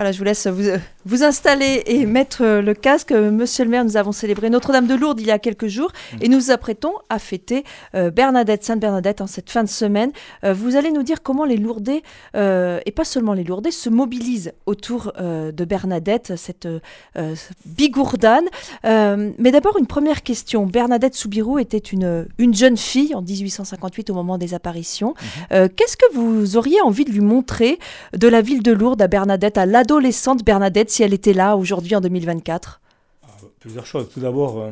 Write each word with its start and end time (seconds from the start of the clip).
Voilà, 0.00 0.12
je 0.12 0.18
vous 0.18 0.24
laisse 0.24 0.46
vous, 0.46 0.62
vous 1.04 1.24
installer 1.24 1.82
et 1.84 2.06
mettre 2.06 2.42
le 2.42 2.72
casque. 2.72 3.12
Monsieur 3.12 3.64
le 3.64 3.70
maire, 3.70 3.84
nous 3.84 3.98
avons 3.98 4.12
célébré 4.12 4.48
Notre-Dame 4.48 4.86
de 4.86 4.94
Lourdes 4.94 5.20
il 5.20 5.26
y 5.26 5.30
a 5.30 5.38
quelques 5.38 5.66
jours 5.66 5.92
et 6.22 6.28
nous 6.30 6.40
nous 6.40 6.50
apprêtons 6.50 6.94
à 7.10 7.18
fêter 7.18 7.64
euh, 7.94 8.10
Bernadette, 8.10 8.64
Sainte 8.64 8.80
Bernadette 8.80 9.20
en 9.20 9.26
cette 9.26 9.50
fin 9.50 9.62
de 9.62 9.68
semaine. 9.68 10.10
Euh, 10.42 10.54
vous 10.54 10.76
allez 10.76 10.90
nous 10.90 11.02
dire 11.02 11.22
comment 11.22 11.44
les 11.44 11.58
Lourdais, 11.58 12.02
euh, 12.34 12.80
et 12.86 12.92
pas 12.92 13.04
seulement 13.04 13.34
les 13.34 13.44
Lourdais, 13.44 13.70
se 13.72 13.90
mobilisent 13.90 14.54
autour 14.64 15.12
de 15.18 15.64
Bernadette, 15.66 16.32
cette 16.36 16.66
bigourdane. 17.66 18.46
mais 18.82 19.50
d'abord, 19.52 19.76
une 19.76 19.86
première 19.86 20.22
question. 20.22 20.64
Bernadette 20.64 21.14
Soubirou 21.14 21.58
était 21.58 21.76
une, 21.76 22.26
une 22.38 22.54
jeune 22.54 22.78
fille 22.78 23.14
en 23.14 23.20
1858 23.20 24.08
au 24.08 24.14
moment 24.14 24.38
des 24.38 24.54
apparitions. 24.54 25.14
Mhm. 25.50 25.68
Qu'est-ce 25.68 25.98
que 25.98 26.14
vous 26.14 26.56
auriez 26.56 26.80
envie 26.80 27.04
de 27.04 27.10
lui 27.10 27.20
montrer 27.20 27.78
de 28.16 28.28
la 28.28 28.40
ville 28.40 28.62
de 28.62 28.72
Lourdes 28.72 29.02
à 29.02 29.06
Bernadette, 29.06 29.58
à 29.58 29.66
la 29.66 29.84
adolescente 29.90 30.44
Bernadette 30.44 30.88
si 30.88 31.02
elle 31.02 31.12
était 31.12 31.32
là 31.32 31.56
aujourd'hui 31.56 31.96
en 31.96 32.00
2024 32.00 32.80
ah, 33.24 33.26
Plusieurs 33.58 33.86
choses. 33.86 34.08
Tout 34.08 34.20
d'abord, 34.20 34.60
euh, 34.60 34.70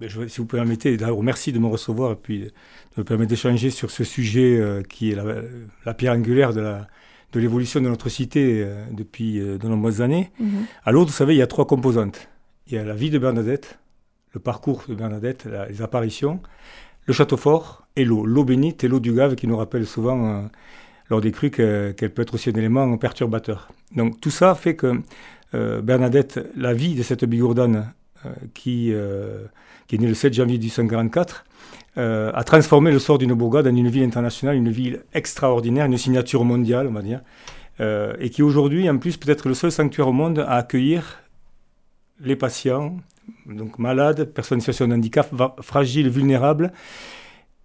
ben, 0.00 0.10
si 0.28 0.38
vous 0.38 0.46
permettez, 0.46 0.96
merci 1.22 1.52
de 1.52 1.60
me 1.60 1.68
recevoir 1.68 2.12
et 2.12 2.16
puis 2.16 2.40
de 2.40 2.50
me 2.96 3.04
permettre 3.04 3.30
d'échanger 3.30 3.70
sur 3.70 3.92
ce 3.92 4.02
sujet 4.02 4.58
euh, 4.58 4.82
qui 4.82 5.12
est 5.12 5.16
la, 5.84 5.94
pierre 5.94 6.14
angulaire 6.14 6.52
de 6.52 6.78
de 7.32 7.40
l'évolution 7.40 7.80
de 7.80 7.88
notre 7.88 8.10
cité 8.10 8.62
euh, 8.62 8.84
depuis 8.90 9.38
de 9.38 9.66
nombreuses 9.68 10.02
années. 10.02 10.32
À 10.84 10.90
l'autre, 10.90 11.12
vous 11.12 11.16
savez, 11.16 11.34
il 11.34 11.38
y 11.38 11.42
a 11.42 11.46
trois 11.46 11.66
composantes. 11.66 12.28
Il 12.66 12.74
y 12.74 12.78
a 12.78 12.84
la 12.84 12.94
vie 12.94 13.08
de 13.08 13.18
Bernadette, 13.18 13.78
le 14.34 14.40
parcours 14.40 14.82
de 14.88 14.94
Bernadette, 14.94 15.48
les 15.70 15.80
apparitions, 15.80 16.42
le 17.06 17.14
château 17.14 17.36
fort 17.36 17.86
et 17.94 18.04
l'eau. 18.04 18.26
L'eau 18.26 18.44
bénite 18.44 18.82
et 18.82 18.88
l'eau 18.88 19.00
du 19.00 19.14
Gave 19.14 19.36
qui 19.36 19.46
nous 19.46 19.56
rappelle 19.56 19.86
souvent 19.86 20.50
lors 21.12 21.20
des 21.20 21.30
crues 21.30 21.50
qu'elle 21.50 21.94
peut 21.94 22.22
être 22.22 22.32
aussi 22.32 22.48
un 22.48 22.54
élément 22.54 22.96
perturbateur. 22.96 23.68
Donc 23.94 24.18
tout 24.18 24.30
ça 24.30 24.54
fait 24.54 24.76
que 24.76 25.02
euh, 25.54 25.82
Bernadette, 25.82 26.40
la 26.56 26.72
vie 26.72 26.94
de 26.94 27.02
cette 27.02 27.26
bigourdane 27.26 27.92
euh, 28.24 28.30
qui, 28.54 28.88
euh, 28.92 29.44
qui 29.86 29.96
est 29.96 29.98
née 29.98 30.08
le 30.08 30.14
7 30.14 30.32
janvier 30.32 30.56
1844, 30.56 31.44
a 31.96 32.44
transformé 32.44 32.90
le 32.90 32.98
sort 32.98 33.18
d'une 33.18 33.34
bourgade 33.34 33.66
en 33.66 33.76
une 33.76 33.90
ville 33.90 34.04
internationale, 34.04 34.56
une 34.56 34.70
ville 34.70 35.02
extraordinaire, 35.12 35.84
une 35.84 35.98
signature 35.98 36.42
mondiale, 36.42 36.86
on 36.88 36.92
va 36.92 37.02
dire, 37.02 37.20
et 38.18 38.30
qui 38.30 38.42
aujourd'hui, 38.42 38.88
en 38.88 38.96
plus, 38.96 39.18
peut 39.18 39.30
être 39.30 39.46
le 39.46 39.52
seul 39.52 39.70
sanctuaire 39.70 40.08
au 40.08 40.12
monde 40.12 40.38
à 40.38 40.54
accueillir 40.54 41.20
les 42.18 42.34
patients, 42.34 42.96
donc 43.44 43.78
malades, 43.78 44.24
personnes 44.24 44.56
en 44.56 44.60
situation 44.60 44.88
de 44.88 44.94
handicap, 44.94 45.28
fragiles, 45.60 46.08
vulnérables, 46.08 46.72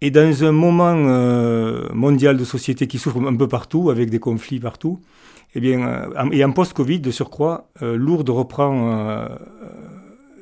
et 0.02 0.12
dans 0.12 0.44
un 0.44 0.52
moment 0.52 0.96
euh, 0.96 1.88
mondial 1.92 2.38
de 2.38 2.44
société 2.44 2.88
qui 2.88 3.00
souffre 3.00 3.20
un 3.20 3.36
peu 3.36 3.48
partout, 3.48 3.90
avec 3.90 4.10
des 4.10 4.20
conflits 4.20 4.60
partout, 4.60 5.00
eh 5.56 5.60
bien, 5.60 5.88
euh, 5.88 6.30
et 6.32 6.44
en 6.44 6.52
post-Covid, 6.52 7.00
de 7.00 7.12
surcroît, 7.12 7.70
euh, 7.82 7.96
Lourdes 7.96 8.30
reprend 8.30 9.28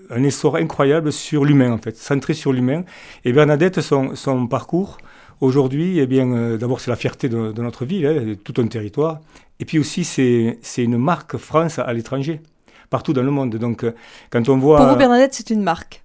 un 0.10 0.24
essor 0.24 0.58
incroyable 0.58 1.12
sur 1.12 1.46
l'humain, 1.46 1.72
en 1.72 1.78
fait, 1.78 1.96
centré 1.98 2.34
sur 2.34 2.52
l'humain. 2.52 2.84
Et 3.24 3.32
Bernadette, 3.32 3.82
son, 3.82 4.16
son 4.16 4.46
parcours, 4.46 4.98
aujourd'hui, 5.42 6.00
eh 6.00 6.06
bien, 6.06 6.58
d'abord, 6.58 6.80
c'est 6.80 6.92
la 6.92 6.98
fierté 6.98 7.30
de, 7.30 7.54
notre 7.62 7.86
ville, 7.86 8.06
hein, 8.06 8.22
de 8.22 8.34
tout 8.36 8.62
un 8.62 8.68
territoire. 8.68 9.22
Et 9.60 9.66
puis 9.66 9.80
aussi, 9.80 10.04
c'est 10.04 10.84
une 10.84 10.98
marque 10.98 11.38
France 11.38 11.80
à 11.80 11.92
l'étranger, 11.94 12.42
partout 12.90 13.14
dans 13.14 13.24
le 13.24 13.32
monde. 13.32 13.56
Donc, 13.56 13.86
quand 14.30 14.50
on 14.50 14.58
voit... 14.58 14.78
Pour 14.78 14.88
vous, 14.88 14.96
Bernadette, 14.96 15.34
c'est 15.34 15.50
une 15.50 15.64
marque? 15.64 16.05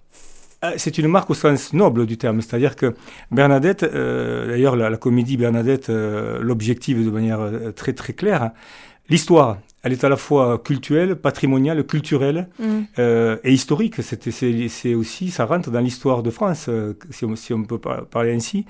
c'est 0.77 0.97
une 0.97 1.07
marque 1.07 1.29
au 1.29 1.33
sens 1.33 1.73
noble 1.73 2.05
du 2.05 2.17
terme, 2.17 2.41
c'est-à-dire 2.41 2.75
que 2.75 2.93
Bernadette, 3.31 3.83
euh, 3.83 4.47
d'ailleurs 4.47 4.75
la, 4.75 4.95
comédie 4.97 5.37
Bernadette 5.37 5.89
euh, 5.89 6.39
l'objective 6.41 7.03
de 7.03 7.09
manière 7.09 7.39
très 7.75 7.93
très 7.93 8.13
claire, 8.13 8.51
l'histoire, 9.09 9.57
elle 9.83 9.93
est 9.93 10.03
à 10.03 10.09
la 10.09 10.17
fois 10.17 10.59
culturelle, 10.59 11.15
patrimoniale, 11.15 11.83
culturelle 11.83 12.47
mm. 12.59 12.99
et 13.43 13.51
historique. 13.51 13.95
C'est 14.03 14.93
aussi, 14.93 15.31
ça 15.31 15.45
rentre 15.45 15.71
dans 15.71 15.79
l'histoire 15.79 16.21
de 16.21 16.29
France, 16.29 16.69
si 17.09 17.53
on, 17.53 17.63
peut 17.63 17.79
parler 17.79 18.33
ainsi. 18.33 18.65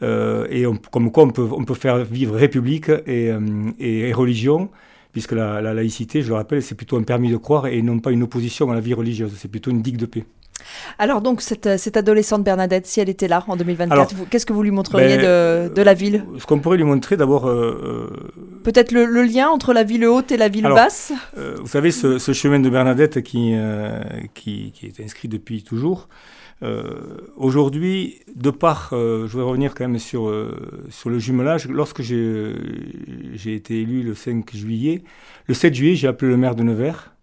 et 0.00 0.64
comme 0.90 1.12
quoi 1.12 1.24
on 1.24 1.30
peut, 1.30 1.46
on 1.52 1.64
peut 1.64 1.74
faire 1.74 1.98
vivre 1.98 2.34
république 2.34 2.88
et, 3.06 3.30
et, 3.78 4.12
religion 4.14 4.70
puisque 5.12 5.32
la, 5.32 5.60
la, 5.60 5.74
laïcité, 5.74 6.22
je 6.22 6.28
le 6.28 6.34
rappelle, 6.34 6.60
c'est 6.60 6.74
plutôt 6.74 6.96
un 6.96 7.04
permis 7.04 7.30
de 7.30 7.36
croire 7.36 7.66
et 7.66 7.82
non 7.82 8.00
pas 8.00 8.10
une 8.10 8.24
opposition 8.24 8.68
à 8.72 8.74
la 8.74 8.80
vie 8.80 8.94
religieuse, 8.94 9.32
c'est 9.36 9.50
plutôt 9.50 9.70
une 9.70 9.80
digue 9.80 9.98
de 9.98 10.06
paix. 10.06 10.24
Alors 10.98 11.20
donc 11.20 11.40
cette, 11.40 11.96
adolescente 11.96 12.44
Bernadette, 12.44 12.86
si 12.86 13.00
elle 13.00 13.08
était 13.08 13.28
là 13.28 13.44
en 13.48 13.56
2024, 13.56 14.28
qu'est-ce 14.30 14.46
que 14.46 14.52
vous 14.52 14.62
lui 14.62 14.70
montreriez 14.70 15.18
ben, 15.18 15.72
de, 15.72 15.82
la 15.82 15.94
ville? 15.94 16.24
Ce 16.38 16.46
qu'on 16.46 16.58
pourrait 16.58 16.76
lui 16.76 16.84
montrer 16.84 17.16
d'abord... 17.16 17.46
Euh, 17.46 18.10
euh, 18.10 18.40
Peut-être 18.62 18.92
le, 18.92 19.04
lien 19.22 19.48
entre 19.48 19.72
la 19.72 19.84
ville 19.84 20.06
haute 20.06 20.32
et 20.32 20.36
la 20.36 20.48
ville 20.48 20.64
basse? 20.64 21.12
euh, 21.36 21.56
Vous 21.60 21.68
savez, 21.68 21.90
ce, 21.90 22.18
chemin 22.32 22.60
de 22.60 22.70
Bernadette 22.70 23.22
qui, 23.22 23.54
qui, 24.34 24.72
est 24.82 25.02
inscrit 25.02 25.28
depuis 25.28 25.62
toujours, 25.62 26.08
aujourd'hui, 27.36 28.20
de 28.34 28.50
part, 28.50 28.88
je 28.92 29.26
voudrais 29.26 29.48
revenir 29.48 29.74
quand 29.74 29.86
même 29.86 29.98
sur, 29.98 30.32
sur 30.90 31.10
le 31.10 31.18
jumelage, 31.18 31.68
lorsque 31.68 32.02
j'ai 32.02 32.54
été 33.46 33.80
élu 33.80 34.02
le 34.02 34.14
5 34.14 34.54
juillet, 34.54 35.02
le 35.46 35.54
7 35.54 35.74
juillet, 35.74 35.94
j'ai 35.94 36.08
appelé 36.08 36.30
le 36.30 36.38
maire 36.38 36.54
de 36.54 36.62
Nevers, 36.62 37.13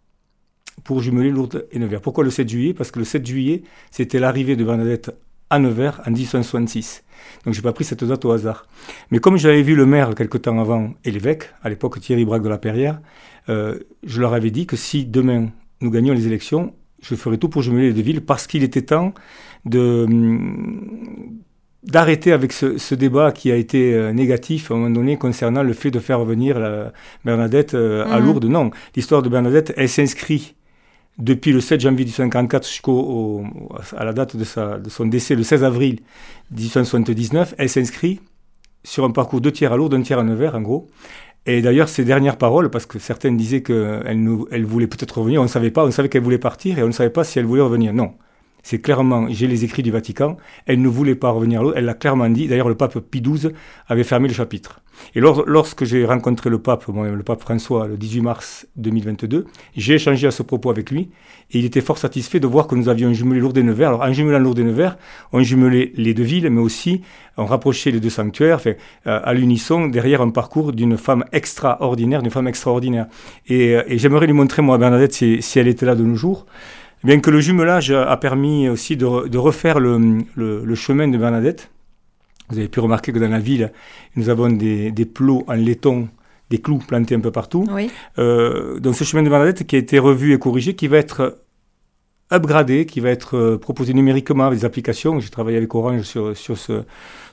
pour 0.84 1.02
jumeler 1.02 1.30
Lourdes 1.30 1.66
et 1.72 1.80
Nevers. 1.80 2.02
Pourquoi 2.02 2.24
le 2.24 2.30
7 2.30 2.48
juillet? 2.50 2.74
Parce 2.74 2.92
que 2.92 3.00
le 3.00 3.06
7 3.06 3.26
juillet, 3.26 3.64
c'était 3.92 4.20
l'arrivée 4.20 4.56
de 4.56 4.64
Bernadette 4.64 5.12
à 5.50 5.60
Nevers 5.60 6.02
en 6.06 6.12
1866. 6.12 7.04
Donc 7.46 7.54
j'ai 7.54 7.62
pas 7.62 7.74
pris 7.74 7.84
cette 7.84 8.04
date 8.04 8.26
au 8.26 8.32
hasard. 8.32 8.66
Mais 9.12 9.20
comme 9.20 9.38
j'avais 9.38 9.62
vu 9.62 9.76
le 9.76 9.86
maire 9.86 10.16
quelque 10.16 10.38
temps 10.38 10.60
avant 10.60 10.94
et 11.04 11.12
l'évêque, 11.12 11.50
à 11.62 11.70
l'époque 11.70 12.00
Thierry 12.00 12.26
Braque 12.26 12.44
de 12.44 12.50
la 12.50 12.58
Perrière, 12.58 13.00
euh, 13.50 13.78
je 14.04 14.22
leur 14.22 14.34
avais 14.34 14.52
dit 14.52 14.66
que 14.66 14.76
si 14.76 15.06
demain 15.06 15.50
nous 15.82 15.92
gagnions 15.92 16.14
les 16.14 16.28
élections, 16.28 16.74
je 17.02 17.16
ferais 17.16 17.38
tout 17.38 17.50
pour 17.50 17.62
jumeler 17.62 17.88
les 17.88 17.94
deux 17.94 18.02
villes 18.02 18.22
parce 18.22 18.48
qu'il 18.48 18.64
était 18.64 18.84
temps 18.84 19.14
de 19.66 20.06
hum, 20.08 21.40
d'arrêter 21.84 22.32
avec 22.32 22.54
ce, 22.54 22.94
débat 22.94 23.32
qui 23.32 23.52
a 23.52 23.56
été 23.56 23.96
euh, 23.96 24.14
négatif 24.14 24.70
à 24.70 24.76
un 24.76 24.78
moment 24.78 24.92
donné 24.92 25.18
concernant 25.18 25.64
le 25.64 25.74
fait 25.74 25.90
de 25.90 26.00
faire 26.00 26.20
revenir 26.20 26.60
la 26.60 26.94
Bernadette 27.26 27.74
euh, 27.74 28.06
à 28.06 28.20
mmh. 28.20 28.24
Lourdes. 28.24 28.46
Non, 28.46 28.70
l'histoire 28.96 29.24
de 29.24 29.30
Bernadette, 29.30 29.74
elle 29.78 29.90
s'inscrit 29.90 30.56
depuis 31.18 31.52
le 31.52 31.62
7 31.62 31.82
janvier 31.82 32.06
1854 32.06 32.68
jusqu'à 32.68 34.04
la 34.04 34.14
date 34.14 34.36
de, 34.36 34.44
sa, 34.44 34.80
de, 34.80 34.90
son 34.90 35.06
décès, 35.06 35.36
le 35.36 35.44
16 35.44 35.64
avril 35.64 36.00
1879, 36.52 37.56
elle 37.58 37.70
s'inscrit 37.70 38.20
sur 38.84 39.04
un 39.04 39.12
parcours 39.12 39.42
deux 39.42 39.52
tiers 39.52 39.74
à 39.74 39.78
Lourdes, 39.78 39.94
un 39.94 40.02
tiers 40.02 40.20
à 40.20 40.24
Nevers, 40.24 40.56
en 40.56 40.62
gros. 40.62 40.88
Et 41.46 41.62
d'ailleurs, 41.62 41.90
ses 41.90 42.04
dernières 42.04 42.38
paroles, 42.38 42.70
parce 42.70 42.86
que 42.86 43.00
certaines 43.00 43.36
disaient 43.36 43.64
qu'elle 43.64 44.30
elle 44.52 44.66
voulait 44.66 44.88
peut-être 44.88 45.20
revenir, 45.20 45.42
on 45.42 45.46
ne 45.46 45.50
savait 45.50 45.72
pas, 45.72 45.86
on 45.86 45.92
savait 45.92 46.10
qu'elle 46.10 46.22
voulait 46.22 46.38
partir 46.38 46.78
et 46.78 46.84
on 46.84 46.88
ne 46.88 46.92
savait 46.92 47.10
pas 47.10 47.24
si 47.24 47.40
elle 47.40 47.46
voulait 47.46 47.62
revenir. 47.62 47.94
Non. 47.94 48.14
C'est 48.64 48.80
clairement, 48.80 49.28
j'ai 49.30 49.48
les 49.48 49.64
écrits 49.66 49.82
du 49.82 49.90
Vatican, 49.90 50.38
elle 50.68 50.82
ne 50.82 50.88
voulait 50.88 51.16
pas 51.16 51.32
revenir 51.32 51.62
à 51.62 51.74
elle 51.76 51.86
l'a 51.86 51.96
clairement 51.96 52.30
dit. 52.30 52.48
D'ailleurs, 52.48 52.70
le 52.70 52.76
pape 52.76 53.00
Pie 53.00 53.22
XII 53.22 53.50
avait 53.88 54.04
fermé 54.04 54.28
le 54.28 54.36
chapitre. 54.36 54.81
Et 55.16 55.20
lorsque 55.20 55.84
j'ai 55.84 56.06
rencontré 56.06 56.50
le 56.50 56.60
pape, 56.60 56.86
le 56.88 57.24
pape 57.24 57.42
François, 57.42 57.88
le 57.88 57.98
18 57.98 58.22
mars 58.22 58.68
2022, 58.78 59.46
j'ai 59.76 59.96
échangé 59.96 60.28
à 60.28 60.32
ce 60.32 60.44
propos 60.44 60.70
avec 60.70 60.92
lui, 60.92 61.10
et 61.52 61.60
il 61.60 61.66
était 61.66 61.82
fort 61.82 61.98
satisfait 61.98 62.40
de 62.40 62.48
voir 62.48 62.68
que 62.68 62.76
nous 62.76 62.90
avions 62.90 63.12
jumelé 63.14 63.40
Lourdes 63.40 63.58
et 63.58 63.64
Nevers. 63.64 63.90
Alors, 63.90 64.02
en 64.02 64.14
jumelant 64.14 64.40
Lourdes 64.40 64.60
et 64.60 64.64
Nevers, 64.64 64.98
on 65.34 65.42
jumelait 65.42 65.92
les 65.96 66.14
deux 66.14 66.24
villes, 66.24 66.50
mais 66.50 66.62
aussi 66.62 67.02
on 67.38 67.46
rapprochait 67.46 67.92
les 67.92 68.00
deux 68.00 68.10
sanctuaires, 68.10 68.58
enfin, 68.58 68.74
euh, 69.08 69.20
à 69.24 69.34
l'unisson, 69.34 69.88
derrière 69.88 70.22
un 70.22 70.30
parcours 70.30 70.74
d'une 70.74 70.98
femme 70.98 71.26
extraordinaire, 71.32 72.22
d'une 72.22 72.32
femme 72.32 72.48
extraordinaire. 72.48 73.08
Et, 73.48 73.76
euh, 73.76 73.84
j'aimerais 73.90 74.28
lui 74.28 74.34
montrer, 74.34 74.62
moi, 74.62 74.78
Bernadette, 74.78 75.14
si 75.14 75.42
elle 75.56 75.68
était 75.68 75.86
là 75.86 75.96
de 75.96 76.04
nos 76.04 76.16
jours, 76.16 76.46
Bien 77.04 77.20
que 77.20 77.32
le 77.32 77.40
jumelage 77.40 77.90
a 77.90 78.16
permis 78.18 78.70
aussi 78.70 78.96
de, 78.96 79.06
refaire 79.38 79.80
le, 79.80 80.76
chemin 80.76 81.08
de 81.08 81.18
Bernadette. 81.18 81.72
Vous 82.52 82.58
avez 82.58 82.68
pu 82.68 82.80
remarquer 82.80 83.12
que 83.12 83.20
dans 83.20 83.30
la 83.30 83.40
ville, 83.40 83.72
nous 84.16 84.30
avons 84.30 84.50
des, 84.50 84.92
plots 85.06 85.44
en 85.48 85.54
laiton, 85.54 86.10
des 86.50 86.60
clous 86.60 86.80
plantés 86.80 87.16
un 87.16 87.20
peu 87.20 87.32
partout. 87.32 87.66
Oui. 87.72 87.90
Euh, 88.20 88.80
donc 88.80 88.96
ce 88.96 89.04
chemin 89.04 89.24
de 89.24 89.30
Bernadette 89.30 89.66
qui 89.66 89.76
a 89.76 89.80
été 89.80 90.00
revu 90.00 90.34
et 90.34 90.40
corrigé, 90.40 90.76
qui 90.76 90.88
va 90.88 90.98
être 90.98 91.38
upgradé, 92.32 92.86
qui 92.86 93.00
va 93.00 93.10
être 93.10 93.36
euh, 93.36 93.58
proposé 93.58 93.94
numériquement 93.94 94.46
avec 94.46 94.60
des 94.60 94.66
applications. 94.66 95.20
J'ai 95.20 95.30
travaillé 95.30 95.58
avec 95.58 95.74
Orange 95.76 96.04
sur, 96.04 96.36
sur 96.36 96.58
ce, 96.58 96.84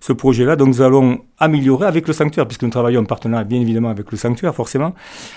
ce 0.00 0.12
projet-là. 0.12 0.56
Donc 0.56 0.69
nous 0.69 0.82
allons 0.82 1.20
améliorer 1.38 1.87
avec 1.87 2.06
le 2.08 2.12
sanctuaire, 2.12 2.46
puisque 2.46 2.64
nous 2.64 2.70
travaillons 2.70 3.00
en 3.00 3.04
partenariat 3.04 3.44
bien 3.44 3.60
évidemment 3.60 3.90
avec 3.90 4.10
le 4.10 4.19
sanctuaire, 4.19 4.54
forcément. 4.54 4.94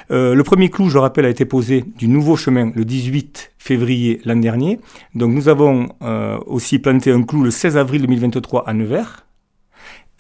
Euh, 0.10 0.34
le 0.34 0.44
premier 0.44 0.70
clou, 0.70 0.90
je 0.90 0.96
le 0.96 1.00
rappelle, 1.00 1.26
a 1.26 1.30
été 1.30 1.46
posé 1.46 1.86
du 1.98 2.08
nouveau 2.08 2.36
chemin 2.36 2.72
le 2.76 2.84
18 2.84 3.54
février 3.58 4.20
l'an 4.26 4.36
dernier. 4.36 4.80
Donc 5.16 5.32
nous 5.32 5.48
avons 5.48 5.90
euh, 6.02 6.38
aussi 6.48 6.80
planté 6.80 7.12
un 7.12 7.24
clou 7.24 7.44
le 7.44 7.52
16 7.52 7.78
avril 7.78 8.02
2023 8.02 8.68
à 8.68 8.74
Nevers. 8.74 9.26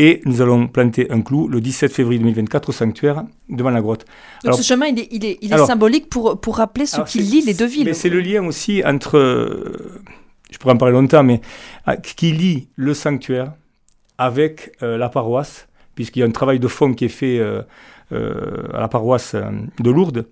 Et 0.03 0.19
nous 0.25 0.41
allons 0.41 0.67
planter 0.67 1.11
un 1.11 1.21
clou 1.21 1.47
le 1.47 1.61
17 1.61 1.93
février 1.93 2.17
2024 2.17 2.69
au 2.69 2.71
sanctuaire 2.71 3.23
devant 3.49 3.69
la 3.69 3.81
grotte. 3.81 4.03
Donc 4.43 4.55
ce 4.55 4.63
chemin, 4.63 4.87
il 4.87 4.99
est, 4.99 5.07
il 5.11 5.23
est, 5.23 5.37
il 5.43 5.53
est 5.53 5.63
symbolique 5.63 6.09
pour, 6.09 6.41
pour 6.41 6.57
rappeler 6.57 6.87
ce 6.87 7.01
qui 7.01 7.19
lie 7.19 7.41
les 7.41 7.53
deux 7.53 7.67
villes. 7.67 7.85
Mais 7.85 7.93
c'est 7.93 8.09
le 8.09 8.19
lien 8.19 8.43
aussi 8.43 8.81
entre, 8.83 9.19
je 10.49 10.57
pourrais 10.57 10.73
en 10.73 10.77
parler 10.77 10.95
longtemps, 10.95 11.21
mais 11.21 11.39
ah, 11.85 11.97
qui 11.97 12.31
lie 12.31 12.67
le 12.77 12.95
sanctuaire 12.95 13.53
avec 14.17 14.71
euh, 14.81 14.97
la 14.97 15.07
paroisse, 15.09 15.67
puisqu'il 15.93 16.21
y 16.21 16.23
a 16.23 16.25
un 16.25 16.31
travail 16.31 16.59
de 16.59 16.67
fond 16.67 16.95
qui 16.95 17.05
est 17.05 17.07
fait 17.07 17.37
euh, 17.37 17.61
euh, 18.11 18.69
à 18.73 18.79
la 18.79 18.87
paroisse 18.87 19.35
de 19.35 19.91
Lourdes, 19.91 20.25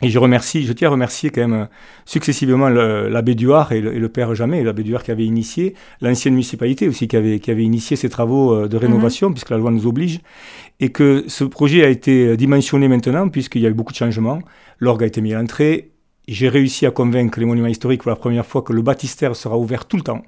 Et 0.00 0.10
je 0.10 0.18
remercie, 0.18 0.64
je 0.64 0.72
tiens 0.72 0.88
à 0.88 0.90
remercier 0.92 1.30
quand 1.30 1.46
même 1.48 1.68
successivement 2.04 2.68
l'abbé 2.68 3.34
Duard 3.34 3.72
et 3.72 3.80
le, 3.80 4.08
père 4.08 4.34
Jamais, 4.34 4.62
l'abbé 4.62 4.84
Duard 4.84 5.02
qui 5.02 5.10
avait 5.10 5.24
initié, 5.24 5.74
l'ancienne 6.00 6.34
municipalité 6.34 6.86
aussi 6.86 7.08
qui 7.08 7.16
avait, 7.16 7.40
qui 7.40 7.50
avait 7.50 7.64
initié 7.64 7.96
ces 7.96 8.08
travaux 8.08 8.68
de 8.68 8.76
rénovation, 8.76 9.28
mhm. 9.28 9.34
puisque 9.34 9.50
la 9.50 9.58
loi 9.58 9.72
nous 9.72 9.86
oblige, 9.86 10.20
et 10.78 10.90
que 10.90 11.24
ce 11.26 11.42
projet 11.42 11.84
a 11.84 11.88
été 11.88 12.36
dimensionné 12.36 12.86
maintenant, 12.86 13.28
puisqu'il 13.28 13.62
y 13.62 13.66
a 13.66 13.70
eu 13.70 13.74
beaucoup 13.74 13.92
de 13.92 13.98
changements. 13.98 14.38
L'orgue 14.78 15.02
a 15.02 15.06
été 15.06 15.20
mis 15.20 15.34
à 15.34 15.40
l'entrée. 15.40 15.90
J'ai 16.28 16.48
réussi 16.48 16.86
à 16.86 16.92
convaincre 16.92 17.40
les 17.40 17.46
monuments 17.46 17.66
historiques 17.66 18.02
pour 18.02 18.10
la 18.10 18.16
première 18.16 18.46
fois 18.46 18.62
que 18.62 18.72
le 18.72 18.82
baptistère 18.82 19.34
sera 19.34 19.58
ouvert 19.58 19.86
tout 19.86 19.96
le 19.96 20.02
temps 20.02 20.22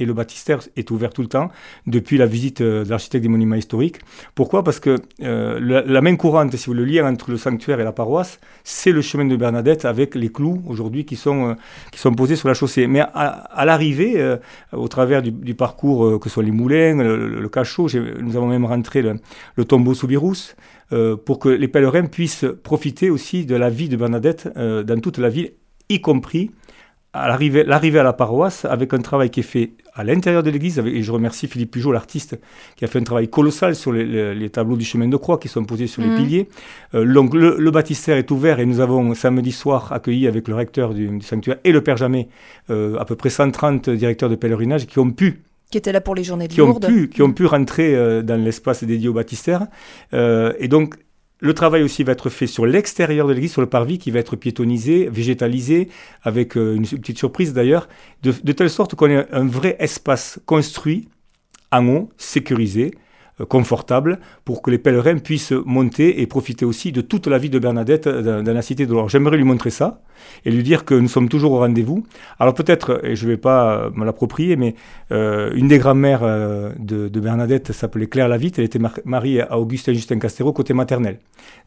et 0.00 0.04
le 0.04 0.12
baptistère 0.12 0.60
est 0.76 0.90
ouvert 0.90 1.10
tout 1.12 1.22
le 1.22 1.28
temps 1.28 1.50
depuis 1.86 2.16
la 2.16 2.26
visite 2.26 2.60
euh, 2.60 2.84
de 2.84 2.90
l'architecte 2.90 3.22
des 3.22 3.28
monuments 3.28 3.56
historiques. 3.56 3.98
Pourquoi? 4.34 4.64
Parce 4.64 4.80
que 4.80 4.96
euh, 5.22 5.82
la, 5.86 6.00
main 6.00 6.16
courante, 6.16 6.54
si 6.56 6.66
vous 6.66 6.74
le 6.74 6.84
lire 6.84 7.04
entre 7.04 7.30
le 7.30 7.36
sanctuaire 7.36 7.80
et 7.80 7.84
la 7.84 7.92
paroisse, 7.92 8.40
c'est 8.64 8.92
le 8.92 9.02
chemin 9.02 9.24
de 9.24 9.36
Bernadette 9.36 9.84
avec 9.84 10.14
les 10.14 10.30
clous 10.30 10.62
aujourd'hui 10.66 11.04
qui 11.04 11.16
sont, 11.16 11.50
euh, 11.50 11.54
qui 11.92 11.98
sont 11.98 12.14
posés 12.14 12.36
sur 12.36 12.48
la 12.48 12.54
chaussée. 12.54 12.86
Mais 12.86 13.00
à, 13.00 13.64
l'arrivée, 13.64 14.36
au 14.72 14.88
travers 14.88 15.22
du, 15.22 15.54
parcours, 15.54 16.18
que 16.18 16.28
ce 16.28 16.34
soit 16.34 16.42
les 16.42 16.50
moulins, 16.50 17.02
le, 17.02 17.48
cachot, 17.48 17.88
nous 18.20 18.36
avons 18.36 18.46
même 18.46 18.64
rentré 18.64 19.02
le, 19.02 19.64
tombeau 19.64 19.94
sous 19.94 20.06
virus, 20.06 20.56
pour 21.24 21.38
que 21.38 21.48
les 21.48 21.68
pèlerins 21.68 22.06
puissent 22.06 22.46
profiter 22.62 23.10
aussi 23.10 23.44
de 23.44 23.54
la 23.54 23.70
vie 23.70 23.88
de 23.88 23.96
Bernadette 23.96 24.48
dans 24.56 25.00
toute 25.00 25.18
la 25.18 25.28
ville, 25.28 25.52
y 25.88 26.00
compris 26.00 26.50
à 27.12 27.26
l'arrivée, 27.28 27.64
l'arrivée 27.64 27.98
à 27.98 28.02
la 28.02 28.12
paroisse 28.12 28.64
avec 28.64 28.94
un 28.94 28.98
travail 28.98 29.30
qui 29.30 29.40
est 29.40 29.44
fait 29.44 29.72
à 29.94 30.04
l'intérieur 30.04 30.42
de 30.42 30.50
l'église. 30.50 30.78
Et 30.78 31.02
je 31.02 31.12
remercie 31.12 31.48
Philippe 31.48 31.72
Pujol, 31.72 31.92
l'artiste, 31.92 32.38
qui 32.76 32.84
a 32.84 32.88
fait 32.88 33.00
un 33.00 33.04
travail 33.04 33.28
colossal 33.28 33.74
sur 33.74 33.92
les, 33.92 34.50
tableaux 34.50 34.76
du 34.76 34.84
chemin 34.84 35.08
de 35.08 35.16
croix 35.16 35.38
qui 35.38 35.48
sont 35.48 35.64
posés 35.64 35.88
sur 35.88 36.02
les 36.02 36.08
mhm. 36.08 36.16
piliers. 36.16 36.48
Euh, 36.94 37.04
le, 37.04 37.70
baptistère 37.70 38.16
est 38.16 38.30
ouvert 38.30 38.60
et 38.60 38.66
nous 38.66 38.80
avons 38.80 39.14
samedi 39.14 39.52
soir 39.52 39.92
accueilli 39.92 40.26
avec 40.28 40.46
le 40.46 40.54
recteur 40.54 40.94
du, 40.94 41.20
sanctuaire 41.20 41.58
et 41.64 41.72
le 41.72 41.82
Père 41.82 41.96
Jamais 41.96 42.28
euh, 42.70 42.96
à 42.98 43.04
peu 43.04 43.16
près 43.16 43.30
130 43.30 43.90
directeurs 43.90 44.30
de 44.30 44.36
pèlerinage 44.36 44.86
qui 44.86 44.98
ont 44.98 45.10
pu 45.10 45.42
qui 45.70 45.78
étaient 45.78 45.92
là 45.92 46.00
pour 46.00 46.16
les 46.16 46.24
journées 46.24 46.48
de 46.48 46.52
qui 46.52 46.60
Ont 46.62 46.74
pu, 46.74 47.08
qui 47.08 47.22
ont 47.22 47.32
pu 47.32 47.46
rentrer 47.46 47.94
euh, 47.94 48.22
dans 48.22 48.42
l'espace 48.42 48.82
dédié 48.82 49.08
au 49.08 49.12
baptistère. 49.12 49.66
et 50.12 50.66
donc, 50.66 50.96
le 51.40 51.54
travail 51.54 51.82
aussi 51.82 52.04
va 52.04 52.12
être 52.12 52.30
fait 52.30 52.46
sur 52.46 52.66
l'extérieur 52.66 53.26
de 53.26 53.32
l'église, 53.32 53.52
sur 53.52 53.62
le 53.62 53.68
parvis 53.68 53.98
qui 53.98 54.10
va 54.10 54.18
être 54.18 54.36
piétonisé, 54.36 55.08
végétalisé, 55.10 55.88
avec 56.22 56.56
euh, 56.56 56.76
une 56.76 56.86
petite 56.86 57.18
surprise 57.18 57.52
d'ailleurs, 57.52 57.88
de, 58.22 58.32
telle 58.52 58.70
sorte 58.70 58.94
qu'on 58.94 59.08
ait 59.08 59.26
un 59.32 59.46
vrai 59.46 59.76
espace 59.78 60.38
construit 60.46 61.08
en 61.72 62.08
sécurisé, 62.18 62.92
confortable 63.48 64.18
pour 64.44 64.62
que 64.62 64.70
les 64.70 64.78
pèlerins 64.78 65.18
puissent 65.18 65.52
monter 65.52 66.20
et 66.20 66.26
profiter 66.26 66.64
aussi 66.64 66.92
de 66.92 67.00
toute 67.00 67.26
la 67.26 67.38
vie 67.38 67.50
de 67.50 67.58
Bernadette 67.58 68.08
dans, 68.08 68.42
la 68.42 68.62
cité 68.62 68.86
de 68.86 68.92
l'Or. 68.92 69.08
J'aimerais 69.08 69.36
lui 69.36 69.44
montrer 69.44 69.70
ça 69.70 70.02
et 70.44 70.50
lui 70.50 70.62
dire 70.62 70.84
que 70.84 70.94
nous 70.94 71.08
sommes 71.08 71.28
toujours 71.28 71.52
au 71.52 71.58
rendez-vous. 71.58 72.04
Alors 72.38 72.54
peut-être, 72.54 73.00
et 73.04 73.16
je 73.16 73.24
ne 73.24 73.30
vais 73.30 73.36
pas 73.36 73.90
me 73.94 74.04
l'approprier, 74.04 74.56
mais 74.56 74.74
euh, 75.12 75.50
une 75.54 75.68
des 75.68 75.78
grand-mères 75.78 76.20
euh, 76.22 76.70
de, 76.78 77.08
Bernadette 77.20 77.72
s'appelait 77.72 78.06
Claire 78.06 78.28
Lavitte, 78.28 78.58
elle 78.58 78.64
était 78.64 78.80
mariée 79.04 79.42
à 79.42 79.58
Augustin 79.58 79.92
Justin 79.92 80.18
Castero 80.18 80.52
côté 80.52 80.74
maternel. 80.74 81.18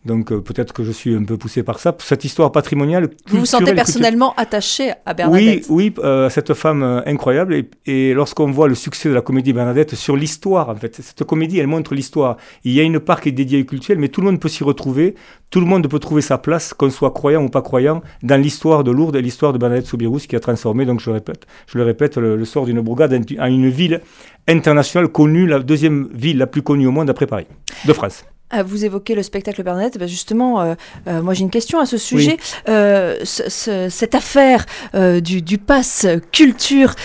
Donc 0.05 0.33
peut-être 0.33 0.73
que 0.73 0.83
je 0.83 0.91
suis 0.91 1.15
un 1.15 1.23
peu 1.23 1.37
poussé 1.37 1.63
par 1.63 1.79
ça. 1.79 1.95
Cette 1.99 2.25
histoire 2.25 2.51
patrimoniale. 2.51 3.09
Vous 3.27 3.39
vous 3.39 3.45
sentez 3.45 3.73
personnellement 3.73 4.33
attaché 4.35 4.91
à 5.05 5.13
Bernadette? 5.13 5.65
Oui, 5.69 5.93
oui 5.97 6.29
cette 6.29 6.53
femme 6.53 7.03
incroyable. 7.05 7.53
Et, 7.55 7.69
et 7.85 8.13
lorsqu'on 8.13 8.51
voit 8.51 8.67
le 8.67 8.75
succès 8.75 9.09
de 9.09 9.13
la 9.13 9.21
comédie 9.21 9.53
Bernadette 9.53 9.95
sur 9.95 10.15
l'histoire, 10.15 10.69
en 10.69 10.75
fait, 10.75 10.95
cette 10.95 11.23
comédie, 11.23 11.59
elle 11.63 11.69
montre 11.69 11.95
l'histoire. 11.95 12.37
Il 12.63 12.73
y 12.73 12.79
a 12.79 12.83
une 12.83 12.99
part 12.99 13.21
qui 13.21 13.29
est 13.29 13.33
dédiée 13.33 13.61
au 13.61 13.65
culturel, 13.65 13.99
mais 13.99 14.09
tout 14.09 14.21
le 14.21 14.27
monde 14.27 14.39
peut 14.39 14.49
s'y 14.49 14.63
retrouver. 14.63 15.15
Tout 15.49 15.59
le 15.59 15.65
monde 15.65 15.87
peut 15.87 15.99
trouver 15.99 16.21
sa 16.21 16.37
place, 16.37 16.73
qu'on 16.73 16.89
soit 16.89 17.11
croyant 17.11 17.43
ou 17.43 17.49
pas 17.49 17.61
croyant, 17.61 18.01
dans 18.21 18.41
l'histoire 18.41 18.83
de 18.83 18.91
Lourdes 18.91 19.15
et 19.15 19.21
l'histoire 19.21 19.53
de 19.53 19.57
Bernadette 19.57 19.85
Soubirous 19.85 20.19
qui 20.19 20.35
a 20.35 20.39
transformé, 20.39 20.85
donc 20.85 20.99
je 20.99 21.09
le 21.09 21.13
répète, 21.13 21.45
je 21.67 21.77
le, 21.77 21.83
répète, 21.83 22.17
le, 22.17 22.43
sort 22.45 22.65
d'une 22.65 22.81
bourgade 22.81 23.13
en 23.13 23.45
une 23.45 23.69
ville 23.69 24.01
internationale 24.47 25.09
connue, 25.09 25.45
la 25.45 25.59
deuxième 25.59 26.09
ville 26.13 26.37
la 26.37 26.47
plus 26.47 26.63
connue 26.63 26.87
au 26.87 26.91
monde 26.91 27.09
après 27.09 27.27
Paris, 27.27 27.47
de 27.85 27.93
France. 27.93 28.25
Vous 28.61 28.85
évoquez 28.85 29.15
le 29.15 29.23
spectacle 29.23 29.63
Bernadette. 29.63 29.97
Bah, 29.97 30.07
justement, 30.07 30.61
euh, 30.61 30.75
euh, 31.07 31.21
moi 31.21 31.33
j'ai 31.33 31.41
une 31.41 31.49
question 31.49 31.79
à 31.79 31.85
ce 31.85 31.97
sujet. 31.97 32.37
Euh, 32.69 33.17
cette 33.23 34.15
affaire 34.15 34.65
du, 34.93 35.41
du 35.41 35.57
pass 35.57 36.05
culture 36.31 36.95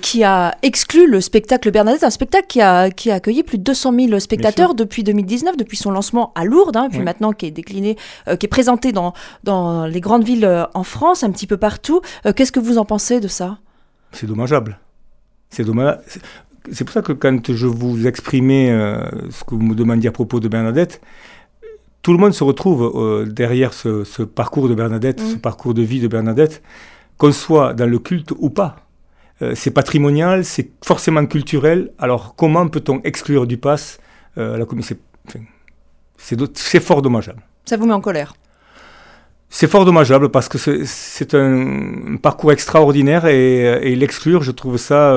qui 0.00 0.24
a 0.24 0.54
exclu 0.62 1.08
le 1.08 1.20
spectacle 1.20 1.70
Bernadette, 1.70 2.04
un 2.04 2.10
spectacle 2.10 2.46
qui 2.46 2.60
a, 2.60 2.90
qui 2.90 3.10
a 3.10 3.14
accueilli 3.14 3.42
plus 3.42 3.58
de 3.58 3.62
200 3.64 3.92
000 4.08 4.20
spectateurs 4.20 4.74
depuis 4.74 5.02
2019, 5.02 5.56
depuis 5.56 5.76
son 5.76 5.90
lancement 5.90 6.32
à 6.34 6.44
Lourdes, 6.44 6.76
hein, 6.76 6.88
puis 6.90 7.00
maintenant 7.00 7.32
qui 7.32 7.46
est 7.46 7.50
décliné, 7.50 7.96
qui 8.38 8.46
est 8.46 8.48
présenté 8.48 8.92
dans, 8.92 9.12
dans 9.44 9.86
les 9.86 10.00
grandes 10.00 10.24
villes 10.24 10.66
en 10.74 10.84
France, 10.84 11.24
un 11.24 11.30
petit 11.30 11.46
peu 11.46 11.56
partout. 11.56 12.00
Qu'est-ce 12.36 12.52
que 12.52 12.60
vous 12.60 12.78
en 12.78 12.84
pensez 12.84 13.20
de 13.20 13.28
ça? 13.28 13.58
C'est 14.12 14.26
dommageable. 14.26 14.78
C'est 15.50 15.64
dommage 15.64 15.98
c'est 16.70 16.84
pour 16.84 16.92
ça 16.92 17.02
que 17.02 17.12
quand 17.12 17.52
je 17.52 17.66
vous 17.66 18.06
exprimais 18.06 18.70
euh, 18.70 19.04
ce 19.30 19.44
que 19.44 19.54
vous 19.54 19.62
me 19.62 19.74
demandiez 19.74 20.08
à 20.08 20.12
propos 20.12 20.40
de 20.40 20.48
Bernadette, 20.48 21.00
tout 22.02 22.12
le 22.12 22.18
monde 22.18 22.32
se 22.32 22.44
retrouve 22.44 22.92
euh, 22.94 23.24
derrière 23.26 23.72
ce, 23.72 24.22
parcours 24.22 24.68
de 24.68 24.74
Bernadette, 24.74 25.20
ce 25.20 25.36
mm. 25.36 25.40
parcours 25.40 25.74
de 25.74 25.82
vie 25.82 26.00
de 26.00 26.08
Bernadette, 26.08 26.62
qu'on 27.16 27.32
soit 27.32 27.74
dans 27.74 27.86
le 27.86 27.98
culte 27.98 28.32
ou 28.38 28.50
pas. 28.50 28.76
Euh, 29.40 29.54
c'est 29.54 29.70
patrimonial, 29.70 30.44
c'est 30.44 30.70
forcément 30.84 31.24
culturel. 31.26 31.90
Alors 31.98 32.34
comment 32.36 32.68
peut-on 32.68 33.00
exclure 33.02 33.46
du 33.46 33.56
pass 33.56 33.98
la 34.36 34.64
commission 34.64 34.96
C'est 36.16 36.80
fort 36.80 37.02
dommageable. 37.02 37.42
Ça 37.66 37.76
vous 37.76 37.84
met 37.84 37.92
en 37.92 38.00
colère? 38.00 38.32
C'est 39.50 39.68
fort 39.68 39.84
dommageable 39.84 40.30
parce 40.30 40.48
que 40.48 40.56
c'est 40.56 41.34
un 41.34 42.16
parcours 42.16 42.50
extraordinaire 42.50 43.26
et, 43.26 43.94
l'exclure, 43.94 44.42
je 44.42 44.52
trouve 44.52 44.78
ça 44.78 45.12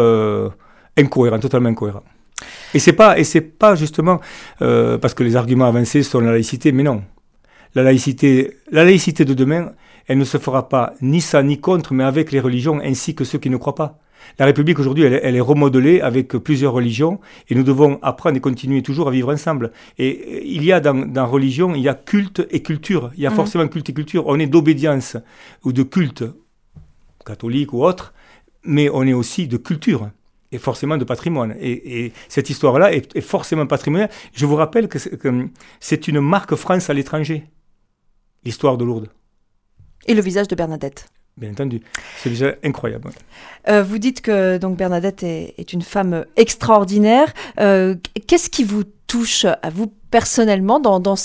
incohérent, 0.98 1.40
totalement 1.40 1.70
incohérent. 1.70 2.04
Et 2.74 2.80
c'est 2.80 2.94
pas, 2.94 3.18
et 3.18 3.24
c'est 3.24 3.42
pas 3.42 3.76
justement 3.76 4.20
euh, 4.62 4.98
parce 4.98 5.14
que 5.14 5.24
les 5.24 5.36
arguments 5.36 5.66
avancés 5.66 6.04
sont 6.04 6.20
la 6.20 6.32
laïcité, 6.32 6.72
mais 6.72 6.84
non. 6.84 7.04
La 7.74 7.84
laïcité, 7.84 8.58
la 8.72 8.84
laïcité 8.84 9.26
de 9.26 9.34
demain, 9.34 9.72
elle 10.08 10.18
ne 10.18 10.24
se 10.24 10.38
fera 10.38 10.70
pas 10.70 10.94
ni 11.02 11.22
ça 11.22 11.42
ni 11.44 11.60
contre, 11.60 11.94
mais 11.94 12.04
avec 12.04 12.32
les 12.32 12.40
religions 12.40 12.80
ainsi 12.84 13.16
que 13.16 13.24
ceux 13.24 13.38
qui 13.38 13.50
ne 13.50 13.58
croient 13.58 13.76
pas. 13.76 14.00
La 14.40 14.46
République 14.46 14.80
aujourd'hui, 14.80 15.04
elle, 15.04 15.36
est 15.36 15.42
remodelée 15.42 16.02
avec 16.02 16.30
plusieurs 16.30 16.74
religions 16.74 17.20
et 17.48 17.56
nous 17.56 17.64
devons 17.64 18.00
apprendre 18.02 18.36
et 18.36 18.40
continuer 18.40 18.82
toujours 18.82 19.08
à 19.08 19.12
vivre 19.12 19.32
ensemble. 19.32 19.72
Et 20.00 20.48
il 20.48 20.64
y 20.64 20.72
a 20.72 20.80
dans, 20.80 20.96
dans 20.96 21.28
religion, 21.28 21.76
il 21.76 21.82
y 21.82 21.90
a 21.90 21.94
culte 21.94 22.46
et 22.50 22.64
culture. 22.64 23.12
Il 23.16 23.24
y 23.24 23.28
a 23.28 23.30
mmh. 23.30 23.36
forcément 23.36 23.68
culte 23.68 23.90
et 23.90 23.94
culture. 23.94 24.24
On 24.26 24.40
est 24.40 24.48
d'obédience 24.48 25.18
ou 25.64 25.74
de 25.74 25.84
culte, 25.84 26.24
catholique 27.24 27.72
ou 27.74 27.84
autre, 27.84 28.14
mais 28.64 28.90
on 28.90 29.04
est 29.04 29.14
aussi 29.14 29.48
de 29.48 29.58
culture 29.58 30.10
et 30.56 30.58
forcément 30.58 30.98
de 30.98 31.04
patrimoine. 31.04 31.56
Et, 31.60 32.12
cette 32.30 32.50
histoire-là 32.50 32.94
est, 32.94 33.22
forcément 33.22 33.68
patrimoniale. 33.68 34.10
Je 34.34 34.46
vous 34.46 34.56
rappelle 34.56 34.88
que 34.88 35.00
c'est 35.80 36.08
une 36.08 36.20
marque 36.20 36.56
France 36.56 36.90
à 36.90 36.94
l'étranger, 36.94 37.46
l'histoire 38.44 38.78
de 38.78 38.86
Lourdes. 38.86 39.10
Et 40.08 40.14
le 40.14 40.22
visage 40.22 40.48
de 40.48 40.56
Bernadette. 40.56 41.10
Bien 41.38 41.52
entendu, 41.52 41.82
c'est 42.18 42.30
déjà 42.30 42.54
incroyable. 42.64 43.10
Euh, 43.68 43.84
vous 43.84 43.98
dites 43.98 44.22
que 44.22 44.58
donc 44.58 44.78
Bernadette 44.78 45.22
est, 45.24 45.74
une 45.74 45.82
femme 45.82 46.26
extraordinaire. 46.38 47.34
Euh, 47.60 47.96
qu'est-ce 48.26 48.50
qui 48.50 48.64
vous 48.64 48.84
touche 49.06 49.46
à 49.46 49.70
vous 49.70 49.92
personnellement 50.12 50.80
dans, 50.80 51.02
dans, 51.02 51.16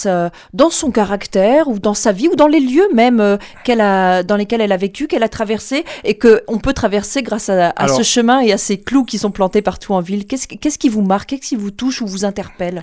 dans 0.52 0.70
son 0.70 0.90
caractère 0.90 1.68
ou 1.68 1.78
dans 1.78 1.94
sa 1.94 2.10
vie 2.10 2.26
ou 2.26 2.34
dans 2.34 2.48
les 2.48 2.58
lieux 2.58 2.88
même 2.92 3.20
euh, 3.20 3.36
qu'elle 3.62 3.80
a, 3.80 4.24
dans 4.24 4.34
lesquels 4.34 4.60
elle 4.60 4.72
a 4.72 4.76
vécu, 4.76 5.06
qu'elle 5.06 5.22
a 5.22 5.28
traversé 5.28 5.84
et 6.02 6.18
qu'on 6.18 6.58
peut 6.58 6.72
traverser 6.72 7.22
grâce 7.22 7.48
à, 7.48 7.72
ce 7.86 8.02
chemin 8.02 8.40
et 8.40 8.52
à 8.52 8.58
ces 8.58 8.80
clous 8.80 9.04
qui 9.04 9.18
sont 9.18 9.30
plantés 9.30 9.62
partout 9.62 9.94
en 9.94 10.00
ville? 10.00 10.26
Qu'est-ce 10.26 10.48
qu'est-ce 10.48 10.78
qui 10.78 10.88
vous 10.88 11.02
marque? 11.02 11.28
Qu'est-ce 11.30 11.50
qui 11.50 11.56
vous 11.56 11.70
touche 11.70 12.02
ou 12.02 12.06
vous 12.08 12.24
interpelle? 12.24 12.82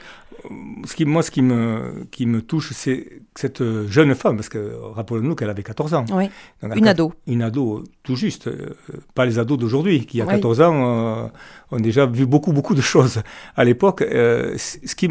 Ce 0.86 0.96
qui, 0.96 1.06
moi, 1.06 1.22
ce 1.24 1.32
qui 1.32 1.42
me, 1.42 2.06
qui 2.12 2.26
me 2.26 2.42
touche, 2.42 2.72
c'est 2.74 3.22
cette 3.36 3.64
jeune 3.88 4.16
femme, 4.16 4.36
parce 4.36 4.50
que 4.50 4.74
rappelons-nous 4.94 5.36
qu'elle 5.36 5.50
avait 5.50 5.64
14 5.64 5.94
ans. 5.94 6.06
Oui. 6.12 6.30
une 6.76 6.88
ado. 6.88 7.14
Une 7.28 7.42
ado, 7.42 7.84
tout 8.04 8.16
juste. 8.16 8.48
Euh, 8.48 8.76
pas 9.14 9.26
les 9.26 9.40
ados 9.40 9.58
d'aujourd'hui, 9.58 10.06
qui, 10.06 10.22
à 10.22 10.26
14 10.26 10.62
ans, 10.62 11.26
euh, 11.26 11.28
ont 11.72 11.80
déjà 11.80 12.06
vu 12.06 12.26
beaucoup, 12.26 12.54
beaucoup 12.54 12.76
de 12.76 12.82
choses. 12.82 13.22
À 13.56 13.64
l'époque, 13.64 14.02
euh, 14.02 14.56
ce 14.58 14.96
qui 14.96 15.10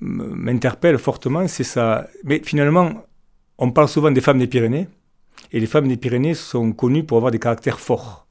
m'interpelle 0.00 0.98
fortement, 0.98 1.48
c'est 1.48 1.64
ça. 1.64 2.06
Mais 2.24 2.40
finalement, 2.44 3.04
on 3.58 3.70
parle 3.70 3.88
souvent 3.88 4.10
des 4.10 4.20
femmes 4.20 4.38
des 4.38 4.46
Pyrénées, 4.46 4.88
et 5.52 5.60
les 5.60 5.66
femmes 5.66 5.88
des 5.88 5.96
Pyrénées 5.96 6.34
sont 6.34 6.72
connues 6.72 7.04
pour 7.04 7.16
avoir 7.16 7.32
des 7.32 7.38
caractères 7.38 7.80
forts 7.80 8.27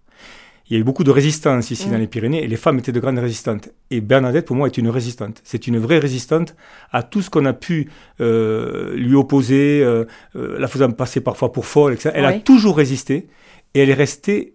il 0.70 0.74
y 0.74 0.78
a 0.78 0.80
eu 0.80 0.84
beaucoup 0.84 1.04
de 1.04 1.12
résistance 1.12 1.72
ici 1.72 1.90
dans 1.90 1.98
mm. 1.98 2.02
les 2.02 2.08
Pyrénées 2.08 2.44
et 2.44 2.48
les 2.48 2.58
femmes 2.58 2.78
étaient 2.80 2.92
de 2.92 3.00
grandes 3.00 3.20
résistantes. 3.20 3.70
Et 3.90 4.02
Bernadette, 4.02 4.46
pour 4.46 4.56
moi, 4.56 4.68
est 4.68 4.78
une 4.78 4.90
résistante. 4.90 5.42
C'est 5.44 5.68
une 5.68 5.78
vraie 5.80 6.00
résistante 6.00 6.56
à 6.92 7.04
tout 7.04 7.22
ce 7.22 7.30
qu'on 7.30 7.46
a 7.46 7.54
pu 7.54 7.90
euh, 8.20 8.96
lui 8.96 9.16
opposer, 9.16 9.82
euh, 9.82 10.06
euh, 10.36 10.60
la 10.60 10.68
faisant 10.68 10.92
passer 10.92 11.22
parfois 11.22 11.54
pour 11.54 11.66
folle, 11.66 11.94
etc. 11.94 12.12
Elle 12.14 12.26
a 12.26 12.40
toujours 12.40 12.78
résisté 12.78 13.28
et 13.74 13.82
elle 13.82 13.90
est 13.90 13.94
restée 13.94 14.54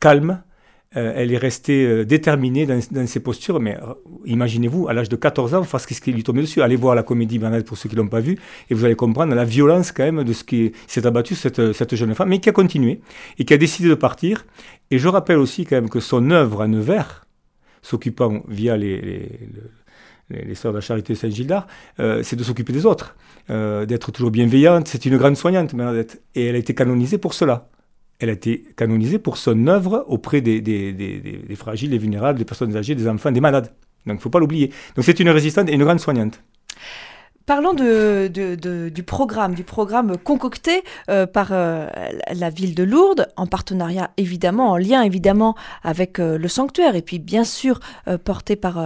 calme, 0.00 0.42
euh, 0.96 1.12
elle 1.14 1.32
est 1.32 1.36
restée 1.36 1.84
euh, 1.84 2.04
déterminée 2.04 2.66
dans, 2.66 3.06
ses 3.06 3.20
postures. 3.20 3.60
Mais 3.60 3.78
imaginez-vous, 4.24 4.88
à 4.88 4.94
l'âge 4.94 5.08
de 5.08 5.16
14 5.16 5.54
ans, 5.54 5.62
face 5.62 5.84
à 5.90 5.94
ce 5.94 6.00
qui 6.00 6.12
lui 6.12 6.22
tombait 6.22 6.40
dessus? 6.40 6.62
Allez 6.62 6.76
voir 6.76 6.94
la 6.94 7.02
comédie 7.02 7.38
Bernadette 7.38 7.66
pour 7.66 7.76
ceux 7.76 7.88
qui 7.88 7.96
ne 7.96 8.00
l'ont 8.00 8.08
pas 8.08 8.20
vue, 8.20 8.38
et 8.70 8.74
vous 8.74 8.84
allez 8.84 8.94
comprendre 8.94 9.34
la 9.34 9.44
violence 9.44 9.92
quand 9.92 10.04
même 10.04 10.24
de 10.24 10.32
ce 10.32 10.44
qui 10.44 10.72
s'est 10.86 11.06
abattu 11.06 11.34
cette, 11.34 11.72
cette 11.72 11.94
jeune 11.94 12.14
femme, 12.14 12.28
mais 12.28 12.40
qui 12.40 12.48
a 12.48 12.52
continué 12.52 13.00
et 13.38 13.44
qui 13.44 13.52
a 13.52 13.58
décidé 13.58 13.88
de 13.88 13.94
partir. 13.94 14.46
Et 14.90 14.98
je 14.98 15.08
rappelle 15.08 15.38
aussi 15.38 15.64
quand 15.64 15.76
même 15.76 15.90
que 15.90 16.00
son 16.00 16.30
œuvre 16.30 16.62
à 16.62 16.68
Nevers, 16.68 17.26
s'occupant 17.82 18.42
via 18.48 18.76
les, 18.76 19.00
les, 19.00 20.44
les, 20.44 20.54
sœurs 20.54 20.72
de 20.72 20.78
la 20.78 20.80
charité 20.80 21.14
Saint-Gildard, 21.14 21.66
c'est 21.98 22.36
de 22.36 22.42
s'occuper 22.42 22.72
des 22.72 22.86
autres, 22.86 23.16
d'être 23.48 24.10
toujours 24.10 24.30
bienveillante. 24.30 24.88
C'est 24.88 25.04
une 25.06 25.16
grande 25.18 25.36
soignante, 25.36 25.74
Bernadette. 25.74 26.22
Et 26.34 26.46
elle 26.46 26.56
a 26.56 26.58
été 26.58 26.74
canonisée 26.74 27.18
pour 27.18 27.34
cela 27.34 27.68
elle 28.18 28.30
a 28.30 28.32
été 28.32 28.64
canonisée 28.76 29.18
pour 29.18 29.36
son 29.36 29.66
œuvre 29.66 30.04
auprès 30.08 30.40
des, 30.40 30.60
des, 30.60 30.92
des, 30.92 31.56
fragiles, 31.56 31.90
des 31.90 31.98
vulnérables, 31.98 32.38
des 32.38 32.44
personnes 32.44 32.76
âgées, 32.76 32.94
des 32.94 33.08
enfants, 33.08 33.30
des 33.30 33.40
malades. 33.40 33.72
Donc 34.06 34.14
il 34.14 34.18
ne 34.18 34.20
faut 34.20 34.30
pas 34.30 34.38
l'oublier. 34.38 34.70
Donc 34.94 35.04
c'est 35.04 35.20
une 35.20 35.28
résistante 35.28 35.68
et 35.68 35.74
une 35.74 35.84
grande 35.84 36.00
soignante. 36.00 36.40
Parlons 37.46 37.74
de, 37.74 38.28
du 38.92 39.02
programme, 39.04 39.54
du 39.54 39.62
programme 39.62 40.16
concocté 40.18 40.82
euh, 41.08 41.28
par 41.28 41.50
euh, 41.52 41.86
la 42.34 42.50
ville 42.50 42.74
de 42.74 42.82
Lourdes, 42.82 43.28
en 43.36 43.46
partenariat 43.46 44.10
évidemment, 44.16 44.72
en 44.72 44.76
lien 44.76 45.02
évidemment 45.02 45.54
avec 45.84 46.18
euh, 46.18 46.38
le 46.38 46.48
sanctuaire, 46.48 46.96
et 46.96 47.02
puis 47.02 47.20
bien 47.20 47.44
sûr 47.44 47.78
porté 48.24 48.56
par 48.56 48.78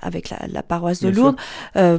avec 0.00 0.30
la, 0.30 0.62
paroisse 0.62 1.00
de 1.00 1.08
Lourdes 1.08 1.36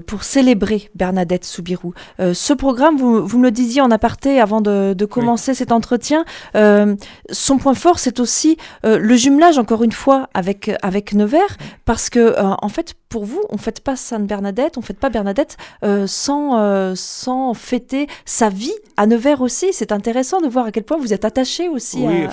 pour 0.05 0.23
célébrer 0.23 0.89
Bernadette 0.95 1.45
Soubirou. 1.45 1.93
ce 2.19 2.53
programme, 2.53 2.97
vous, 2.97 3.25
vous, 3.25 3.37
me 3.37 3.45
le 3.45 3.51
disiez 3.51 3.81
en 3.81 3.91
aparté 3.91 4.41
avant 4.41 4.59
de, 4.59 5.05
commencer 5.05 5.53
cet 5.53 5.71
entretien, 5.71 6.25
son 6.53 7.57
point 7.57 7.73
fort, 7.73 7.99
c'est 7.99 8.19
aussi 8.19 8.57
le 8.83 9.15
jumelage 9.15 9.57
encore 9.57 9.83
une 9.83 9.91
fois 9.91 10.29
avec 10.33 10.71
avec 10.81 11.13
Nevers, 11.13 11.57
parce 11.85 12.09
que 12.09 12.35
en 12.39 12.69
fait 12.69 12.95
pour 13.13 13.25
vous, 13.25 13.43
on 13.51 13.57
ne 13.57 13.59
fête 13.59 13.81
pas 13.81 13.95
Sainte 13.95 14.25
Bernadette, 14.25 14.75
on 14.75 14.81
fête 14.81 14.97
pas 14.97 15.11
Bernadette 15.11 15.55
euh, 15.83 16.07
sans, 16.07 16.57
euh, 16.57 16.93
sans 16.95 17.53
fêter 17.53 18.07
sa 18.25 18.49
vie 18.49 18.73
à 18.97 19.05
Nevers 19.05 19.41
aussi. 19.41 19.67
C'est 19.71 19.91
intéressant 19.91 20.41
de 20.41 20.47
voir 20.47 20.65
à 20.65 20.71
quel 20.71 20.81
point 20.81 20.97
vous 20.97 21.13
êtes 21.13 21.23
attaché 21.23 21.69
aussi. 21.69 21.99
Oui, 22.01 22.25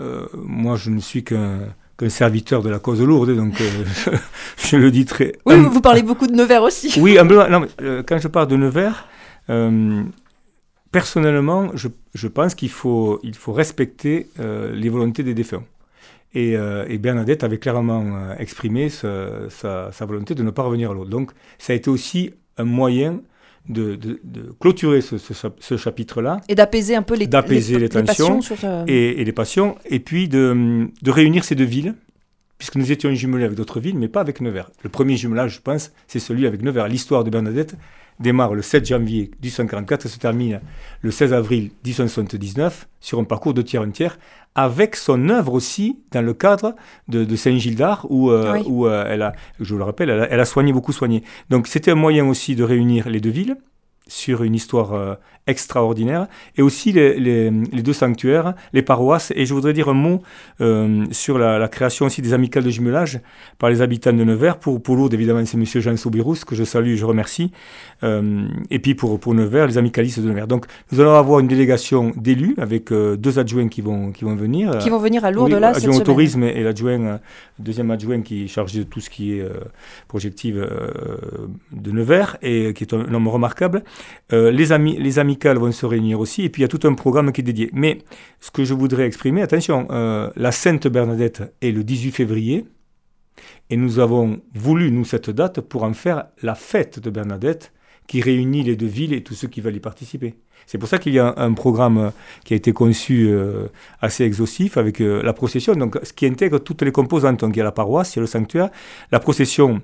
euh, 0.00 0.26
moi 0.34 0.74
je 0.74 0.90
ne 0.90 0.98
suis 0.98 1.22
qu'un 1.22 1.68
serviteur 2.08 2.64
de 2.64 2.68
la 2.68 2.80
cause 2.80 3.00
lourde, 3.00 3.30
donc 3.36 3.62
je, 4.56 4.76
le 4.76 4.90
dis 4.90 5.04
très... 5.04 5.34
Oui, 5.46 5.54
vous 5.54 5.80
parlez 5.80 6.02
beaucoup 6.02 6.26
de 6.26 6.34
Nevers 6.34 6.64
aussi. 6.64 6.92
oui, 7.00 7.16
non, 7.16 7.66
quand 8.04 8.18
je 8.18 8.26
parle 8.26 8.48
de 8.48 8.56
Nevers, 8.56 9.06
personnellement, 10.90 11.68
je, 11.74 11.86
je 12.12 12.26
pense 12.26 12.56
qu'il 12.56 12.70
faut, 12.70 13.20
il 13.22 13.36
faut 13.36 13.52
respecter 13.52 14.26
les 14.36 14.88
volontés 14.88 15.22
des 15.22 15.34
défunts. 15.34 15.62
Euh, 16.36 16.84
et, 16.88 16.98
Bernadette 16.98 17.44
avait 17.44 17.58
clairement 17.58 18.04
euh, 18.04 18.34
exprimé 18.38 18.88
sa, 18.88 19.90
volonté 20.00 20.34
de 20.34 20.42
ne 20.42 20.50
pas 20.50 20.62
revenir 20.62 20.90
à 20.90 20.94
l'autre. 20.94 21.10
Donc 21.10 21.32
ça 21.58 21.72
a 21.72 21.76
été 21.76 21.90
aussi 21.90 22.32
un 22.56 22.64
moyen 22.64 23.20
de, 23.68 23.98
clôturer 24.60 25.00
ce, 25.00 25.76
chapitre-là. 25.76 26.40
Et 26.48 26.54
d'apaiser 26.54 26.96
un 26.96 27.02
peu 27.02 27.14
les, 27.14 27.28
tensions 27.28 28.40
et, 28.86 29.24
les 29.24 29.32
passions, 29.32 29.76
et 29.88 30.00
puis 30.00 30.28
de, 30.28 30.90
réunir 31.06 31.44
ces 31.44 31.54
deux 31.54 31.64
villes, 31.64 31.94
puisque 32.58 32.76
nous 32.76 32.92
étions 32.92 33.12
jumelés 33.14 33.44
avec 33.44 33.56
d'autres 33.56 33.80
villes, 33.80 33.98
mais 33.98 34.08
pas 34.08 34.20
avec 34.20 34.40
Nevers. 34.40 34.70
Le 34.82 34.88
premier 34.88 35.16
jumelage, 35.16 35.56
je 35.56 35.60
pense, 35.60 35.92
c'est 36.06 36.18
celui 36.18 36.46
avec 36.46 36.62
Nevers. 36.62 36.88
L'histoire 36.88 37.24
de 37.24 37.30
Bernadette 37.30 37.76
démarre 38.20 38.54
le 38.54 38.62
7 38.62 38.86
janvier 38.86 39.30
1844 39.42 40.06
et 40.06 40.08
se 40.08 40.18
termine 40.18 40.60
le 41.00 41.10
16 41.10 41.32
avril 41.32 41.70
1879 41.84 42.88
sur 43.00 43.18
un 43.18 43.24
parcours 43.24 43.54
de 43.54 43.62
tiers 43.62 43.82
en 43.82 43.90
tiers, 43.90 44.18
avec 44.54 44.94
son 44.94 45.28
œuvre 45.30 45.52
aussi 45.52 45.98
dans 46.12 46.22
le 46.22 46.32
cadre 46.32 46.76
de, 47.08 47.36
Saint-Gildard, 47.36 48.06
où, 48.08 48.30
euh, 48.30 48.62
où 48.66 48.86
euh, 48.86 49.04
elle 49.08 49.22
a, 49.22 49.32
je 49.60 49.74
le 49.74 49.82
rappelle, 49.82 50.10
elle 50.10 50.40
a, 50.40 50.44
soigné, 50.44 50.72
beaucoup 50.72 50.92
soigné. 50.92 51.24
Donc 51.50 51.66
c'était 51.66 51.90
un 51.90 51.96
moyen 51.96 52.26
aussi 52.26 52.54
de 52.54 52.62
réunir 52.62 53.08
les 53.08 53.20
deux 53.20 53.30
villes 53.30 53.56
sur 54.06 54.42
une 54.42 54.54
histoire 54.54 54.92
euh, 54.92 55.14
extraordinaire, 55.46 56.26
et 56.56 56.62
aussi 56.62 56.92
les, 56.92 57.50
deux 57.50 57.92
sanctuaires, 57.92 58.54
les 58.72 58.82
paroisses. 58.82 59.32
Et 59.36 59.44
je 59.44 59.52
voudrais 59.52 59.72
dire 59.72 59.88
un 59.88 59.94
mot 59.94 60.22
euh, 60.60 61.04
sur 61.10 61.38
la, 61.38 61.68
création 61.68 62.06
aussi 62.06 62.22
des 62.22 62.32
amicales 62.32 62.64
de 62.64 62.70
jumelage 62.70 63.20
par 63.58 63.68
les 63.68 63.82
habitants 63.82 64.12
de 64.12 64.24
Nevers. 64.24 64.58
Pour, 64.58 64.82
pour 64.82 64.96
Lourdes, 64.96 65.12
évidemment, 65.12 65.44
c'est 65.44 65.58
M. 65.58 65.64
Jean 65.66 65.96
Soubirous, 65.96 66.38
que 66.46 66.54
je 66.54 66.64
salue 66.64 66.90
et 66.90 66.96
je 66.96 67.04
remercie. 67.04 67.52
Euh, 68.02 68.48
et 68.70 68.78
puis 68.78 68.94
pour, 68.94 69.20
pour 69.20 69.34
Nevers, 69.34 69.66
les 69.66 69.76
amicalistes 69.76 70.20
de 70.20 70.28
Nevers. 70.28 70.46
Donc 70.46 70.66
nous 70.92 71.00
allons 71.00 71.14
avoir 71.14 71.40
une 71.40 71.48
délégation 71.48 72.12
d'élus 72.16 72.54
avec 72.56 72.90
euh, 72.90 73.16
deux 73.16 73.38
adjoints 73.38 73.68
qui 73.68 73.82
vont, 73.82 74.12
qui 74.12 74.24
vont 74.24 74.36
venir. 74.36 74.78
Qui 74.78 74.90
vont 74.90 74.98
venir 74.98 75.24
à 75.24 75.30
Lourdes 75.30 75.52
là 75.52 75.74
cette 75.74 75.84
semaine. 75.84 76.00
au 76.00 76.02
tourisme 76.02 76.42
et 76.44 76.62
l'adjoint, 76.62 77.20
deuxième 77.58 77.90
adjoint 77.90 78.22
qui 78.22 78.44
est 78.44 78.48
chargé 78.48 78.78
de 78.78 78.84
tout 78.84 79.00
ce 79.00 79.10
qui 79.10 79.38
est 79.38 79.44
projective 80.08 80.66
de 81.72 81.90
Nevers 81.90 82.36
et 82.42 82.72
qui 82.72 82.84
est 82.84 82.94
un, 82.94 83.12
homme 83.12 83.28
remarquable. 83.28 83.84
les, 84.30 84.72
amis, 84.72 84.96
les 84.98 85.18
vont 85.42 85.72
se 85.72 85.86
réunir 85.86 86.20
aussi, 86.20 86.42
et 86.42 86.48
puis 86.48 86.62
il 86.62 86.64
y 86.64 86.66
a 86.66 86.68
tout 86.68 86.86
un 86.86 86.94
programme 86.94 87.32
qui 87.32 87.40
est 87.40 87.44
dédié. 87.44 87.70
Mais 87.72 87.98
ce 88.40 88.50
que 88.50 88.64
je 88.64 88.74
voudrais 88.74 89.06
exprimer, 89.06 89.42
attention, 89.42 89.86
euh, 89.90 90.30
la 90.36 90.52
Sainte 90.52 90.86
Bernadette 90.86 91.42
est 91.62 91.70
le 91.70 91.84
18 91.84 92.12
février, 92.12 92.66
et 93.70 93.76
nous 93.76 93.98
avons 93.98 94.40
voulu, 94.54 94.90
nous, 94.90 95.04
cette 95.04 95.30
date 95.30 95.60
pour 95.60 95.82
en 95.84 95.92
faire 95.92 96.26
la 96.42 96.54
fête 96.54 96.98
de 96.98 97.10
Bernadette, 97.10 97.72
qui 98.06 98.20
réunit 98.20 98.62
les 98.62 98.76
deux 98.76 98.86
villes 98.86 99.14
et 99.14 99.22
tous 99.22 99.34
ceux 99.34 99.48
qui 99.48 99.60
veulent 99.60 99.76
y 99.76 99.80
participer. 99.80 100.34
C'est 100.66 100.78
pour 100.78 100.88
ça 100.88 100.98
qu'il 100.98 101.12
y 101.12 101.18
a 101.18 101.34
un, 101.36 101.52
programme 101.52 102.12
qui 102.44 102.54
a 102.54 102.56
été 102.56 102.72
conçu 102.72 103.28
euh, 103.28 103.66
assez 104.00 104.24
exhaustif 104.24 104.76
avec 104.76 105.00
euh, 105.00 105.22
la 105.22 105.32
procession, 105.32 105.74
donc 105.74 105.98
ce 106.02 106.12
qui 106.12 106.26
intègre 106.26 106.58
toutes 106.58 106.82
les 106.82 106.92
composantes. 106.92 107.40
Donc 107.40 107.54
il 107.54 107.58
y 107.58 107.62
a 107.62 107.64
la 107.64 107.72
paroisse, 107.72 108.14
il 108.14 108.18
y 108.18 108.20
a 108.20 108.22
le 108.22 108.26
sanctuaire, 108.26 108.70
la 109.12 109.20
procession 109.20 109.82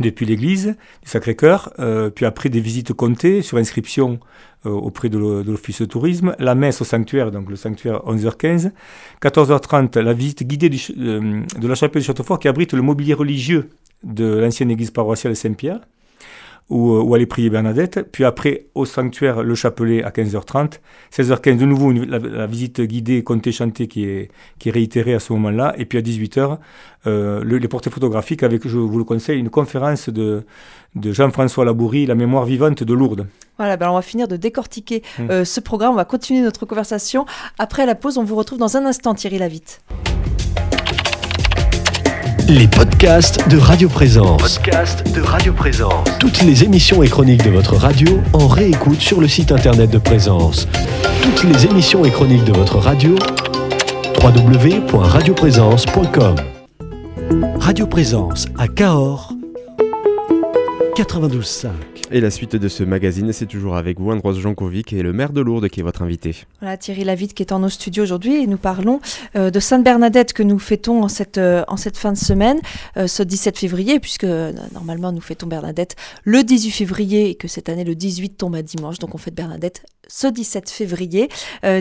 depuis 0.00 0.26
l'église 0.26 0.76
du 1.02 1.10
Sacré-Cœur, 1.10 1.72
euh, 1.78 2.10
puis 2.10 2.26
après 2.26 2.48
des 2.48 2.60
visites 2.60 2.92
comptées 2.92 3.42
sur 3.42 3.58
inscription 3.58 4.18
euh, 4.66 4.70
auprès 4.70 5.08
de 5.08 5.18
l'office 5.18 5.80
de 5.80 5.86
tourisme, 5.86 6.34
la 6.38 6.54
messe 6.54 6.80
au 6.80 6.84
sanctuaire, 6.84 7.30
donc 7.30 7.48
le 7.48 7.56
sanctuaire 7.56 8.02
11h15, 8.06 8.72
14h30 9.22 9.98
la 10.00 10.12
visite 10.12 10.42
guidée 10.42 10.70
euh, 10.98 11.42
de 11.58 11.68
la 11.68 11.74
chapelle 11.74 12.02
de 12.02 12.06
Châteaufort 12.06 12.38
qui 12.38 12.48
abrite 12.48 12.72
le 12.72 12.82
mobilier 12.82 13.14
religieux 13.14 13.68
de 14.02 14.38
l'ancienne 14.38 14.70
église 14.70 14.90
paroissiale 14.90 15.36
Saint-Pierre, 15.36 15.80
où, 16.70 16.92
euh, 16.92 17.02
où, 17.02 17.14
aller 17.14 17.26
prier 17.26 17.50
Bernadette. 17.50 18.08
Puis 18.10 18.24
après, 18.24 18.66
au 18.74 18.84
sanctuaire, 18.84 19.42
le 19.42 19.54
chapelet 19.54 20.02
à 20.02 20.10
15h30. 20.10 20.80
16h15, 21.12 21.58
de 21.58 21.66
nouveau, 21.66 21.92
la, 21.92 22.46
visite 22.46 22.80
guidée, 22.80 23.22
comptée, 23.22 23.52
chantée 23.52 23.88
qui 23.88 24.04
est, 24.04 24.30
qui 24.58 24.68
est 24.68 24.72
réitérée 24.72 25.14
à 25.14 25.18
ce 25.18 25.32
moment-là. 25.34 25.74
Et 25.76 25.84
puis 25.84 25.98
à 25.98 26.02
18h, 26.02 26.58
euh, 27.06 27.44
les 27.44 27.68
portraits 27.68 27.92
photographiques 27.92 28.42
avec, 28.42 28.66
je 28.66 28.78
vous 28.78 28.98
le 28.98 29.04
conseille, 29.04 29.38
une 29.38 29.50
conférence 29.50 30.08
de, 30.08 30.44
de 30.94 31.12
Jean-François 31.12 31.64
Labourie, 31.64 32.06
La 32.06 32.14
mémoire 32.14 32.44
vivante 32.44 32.82
de 32.82 32.94
Lourdes. 32.94 33.26
Voilà, 33.58 33.76
ben 33.76 33.90
on 33.90 33.94
va 33.94 34.02
finir 34.02 34.26
de 34.26 34.36
décortiquer 34.36 35.02
hum. 35.18 35.30
euh, 35.30 35.44
ce 35.44 35.60
programme. 35.60 35.92
On 35.92 35.96
va 35.96 36.06
continuer 36.06 36.40
notre 36.40 36.64
conversation. 36.64 37.26
Après 37.58 37.84
la 37.84 37.94
pause, 37.94 38.16
on 38.16 38.24
vous 38.24 38.36
retrouve 38.36 38.58
dans 38.58 38.76
un 38.76 38.86
instant, 38.86 39.14
Thierry 39.14 39.38
Lavitte. 39.38 39.82
Les 42.50 42.66
podcasts 42.66 43.48
de 43.48 43.56
Radio 43.58 43.88
Présence. 43.88 44.42
Podcasts 44.42 45.14
de 45.14 45.20
Radio 45.20 45.52
Présence. 45.52 46.08
Toutes 46.18 46.42
les 46.42 46.64
émissions 46.64 47.00
et 47.00 47.08
chroniques 47.08 47.44
de 47.44 47.50
votre 47.50 47.76
radio 47.76 48.18
en 48.32 48.48
réécoute 48.48 49.00
sur 49.00 49.20
le 49.20 49.28
site 49.28 49.52
internet 49.52 49.88
de 49.88 49.98
Présence. 49.98 50.66
Toutes 51.22 51.44
les 51.44 51.66
émissions 51.66 52.04
et 52.04 52.10
chroniques 52.10 52.42
de 52.42 52.52
votre 52.52 52.78
radio 52.78 53.14
www.radioprésence.com. 54.20 56.34
Radio 57.60 57.86
Présence 57.86 58.46
à 58.58 58.66
Cahors 58.66 59.32
92.5. 61.00 61.70
Et 62.12 62.20
la 62.20 62.30
suite 62.32 62.56
de 62.56 62.68
ce 62.68 62.82
magazine, 62.82 63.32
c'est 63.32 63.46
toujours 63.46 63.76
avec 63.76 64.00
vous, 64.00 64.10
Andros 64.10 64.34
Jankovic 64.34 64.92
et 64.92 65.00
le 65.00 65.12
maire 65.12 65.32
de 65.32 65.40
Lourdes 65.40 65.68
qui 65.68 65.78
est 65.78 65.82
votre 65.84 66.02
invité. 66.02 66.34
Voilà, 66.60 66.76
Thierry 66.76 67.04
Lavitte 67.04 67.34
qui 67.34 67.44
est 67.44 67.52
en 67.52 67.60
nos 67.60 67.68
studios 67.68 68.02
aujourd'hui 68.02 68.42
et 68.42 68.48
nous 68.48 68.56
parlons 68.56 69.00
euh, 69.36 69.50
de 69.50 69.60
Sainte-Bernadette 69.60 70.32
que 70.32 70.42
nous 70.42 70.58
fêtons 70.58 71.04
en 71.04 71.08
cette, 71.08 71.38
euh, 71.38 71.62
en 71.68 71.76
cette 71.76 71.96
fin 71.96 72.10
de 72.10 72.18
semaine, 72.18 72.58
euh, 72.96 73.06
ce 73.06 73.22
17 73.22 73.56
février, 73.56 74.00
puisque 74.00 74.24
normalement 74.24 75.12
nous 75.12 75.20
fêtons 75.20 75.46
Bernadette 75.46 75.94
le 76.24 76.42
18 76.42 76.72
février 76.72 77.30
et 77.30 77.36
que 77.36 77.46
cette 77.46 77.68
année 77.68 77.84
le 77.84 77.94
18 77.94 78.30
tombe 78.30 78.56
à 78.56 78.62
dimanche, 78.62 78.98
donc 78.98 79.14
on 79.14 79.18
fête 79.18 79.34
Bernadette 79.34 79.84
ce 80.08 80.26
17 80.26 80.70
février. 80.70 81.28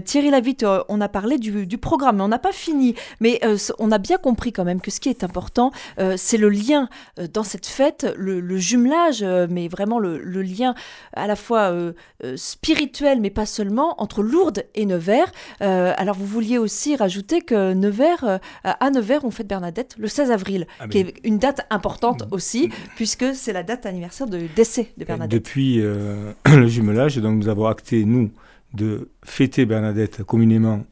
Thierry 0.05 0.29
Lavitte, 0.29 0.63
on 0.87 1.01
a 1.01 1.09
parlé 1.09 1.39
du, 1.39 1.65
du 1.65 1.79
programme, 1.79 2.17
mais 2.17 2.21
on 2.21 2.27
n'a 2.27 2.37
pas 2.37 2.51
fini, 2.51 2.93
mais 3.19 3.41
on 3.79 3.91
a 3.91 3.97
bien 3.97 4.17
compris 4.17 4.53
quand 4.53 4.63
même 4.65 4.81
que 4.81 4.91
ce 4.91 4.99
qui 4.99 5.09
est 5.09 5.23
important, 5.23 5.71
c'est 6.15 6.37
le 6.37 6.49
lien 6.49 6.89
dans 7.33 7.43
cette 7.43 7.65
fête, 7.65 8.13
le, 8.15 8.39
le 8.39 8.57
jumelage, 8.59 9.08
mais 9.49 9.67
vraiment 9.67 9.99
le, 9.99 10.17
le, 10.19 10.41
lien 10.41 10.73
à 11.13 11.27
la 11.27 11.35
fois 11.35 11.71
euh, 11.71 11.93
euh, 12.23 12.35
spirituel, 12.37 13.19
mais 13.21 13.29
pas 13.29 13.45
seulement, 13.45 14.01
entre 14.01 14.23
Lourdes 14.23 14.63
et 14.75 14.85
Nevers. 14.85 15.31
Euh, 15.61 15.93
alors 15.97 16.15
vous 16.15 16.25
vouliez 16.25 16.57
aussi 16.57 16.95
rajouter 16.95 17.41
que 17.41 17.73
Nevers, 17.73 18.39
à 18.63 18.89
Nevers, 18.89 19.23
on 19.25 19.31
fête 19.31 19.47
Bernadette 19.47 19.95
le 19.97 20.07
16 20.07 20.31
avril, 20.31 20.67
ah, 20.79 20.87
qui 20.87 20.99
est 20.99 21.13
une 21.23 21.37
date 21.37 21.65
importante 21.69 22.23
mm. 22.23 22.33
aussi, 22.33 22.67
mm. 22.67 22.71
puisque 22.95 23.35
c'est 23.35 23.53
la 23.53 23.63
date 23.63 23.85
anniversaire 23.85 24.27
de 24.27 24.41
décès 24.55 24.91
de 24.97 25.05
Bernadette. 25.05 25.31
Depuis 25.31 25.77
le 26.45 26.67
jumelage, 26.67 27.17
donc 27.17 27.37
nous 27.37 27.49
avons 27.49 27.67
acté, 27.67 28.05
nous, 28.05 28.31
de 28.73 29.09
fêter 29.23 29.65
Bernadette 29.65 30.23
communément 30.23 30.83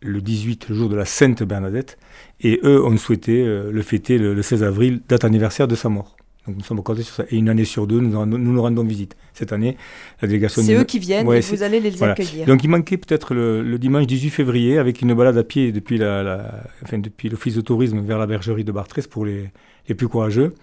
le 0.00 0.20
18, 0.20 0.68
le 0.68 0.74
jour 0.74 0.88
de 0.90 0.96
la 0.96 1.06
Sainte 1.06 1.42
Bernadette, 1.42 1.96
et 2.40 2.60
eux 2.62 2.84
ont 2.84 2.96
souhaité 2.98 3.42
le 3.44 3.82
fêter 3.82 4.18
le, 4.18 4.42
16 4.42 4.62
avril, 4.62 5.00
date 5.08 5.24
anniversaire 5.24 5.66
de 5.66 5.74
sa 5.74 5.88
mort. 5.88 6.13
Donc 6.46 6.56
nous 6.56 6.64
sommes 6.64 6.82
comptés 6.82 7.02
sur 7.02 7.14
ça. 7.14 7.24
Et 7.30 7.36
une 7.36 7.48
année 7.48 7.64
sur 7.64 7.86
deux, 7.86 8.00
nous 8.00 8.26
nous, 8.26 8.38
nous 8.38 8.62
rendons 8.62 8.84
visite. 8.84 9.16
Cette 9.32 9.52
année, 9.52 9.76
la 10.20 10.28
délégation... 10.28 10.62
C'est 10.62 10.74
eux 10.74 10.84
qui 10.84 10.98
viennent 10.98 11.30
et 11.30 11.40
vous 11.40 11.62
allez 11.62 11.80
les 11.80 12.02
accueillir. 12.02 12.46
Donc 12.46 12.62
il 12.64 12.68
manquait 12.68 12.98
peut-être 12.98 13.34
le, 13.34 13.78
dimanche 13.78 14.06
18 14.06 14.30
février 14.30 14.78
avec 14.78 15.00
une 15.00 15.14
balade 15.14 15.38
à 15.38 15.44
pied 15.44 15.72
depuis 15.72 15.98
l'office 15.98 17.54
de 17.54 17.60
tourisme 17.60 18.00
vers 18.00 18.18
la 18.18 18.26
bergerie 18.26 18.64
de 18.64 18.72
Bartrès 18.72 19.02
pour 19.08 19.24
les, 19.24 19.50
les 19.88 19.94
plus 19.94 20.08
courageux. 20.08 20.54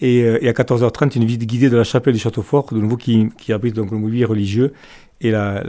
Et, 0.00 0.22
euh, 0.22 0.48
à 0.48 0.52
14h30, 0.52 1.16
une 1.16 1.24
visite 1.24 1.44
guidée 1.46 1.70
de 1.70 1.76
la 1.76 1.84
chapelle 1.84 2.14
du 2.14 2.20
Château 2.20 2.42
Fort, 2.42 2.66
de 2.72 2.78
nouveau 2.78 2.96
qui, 2.96 3.28
qui 3.38 3.52
abrite 3.52 3.74
donc 3.74 3.90
le 3.90 3.98
mobilier 3.98 4.24
religieux. 4.24 4.72
Et 5.22 5.30
la, 5.30 5.62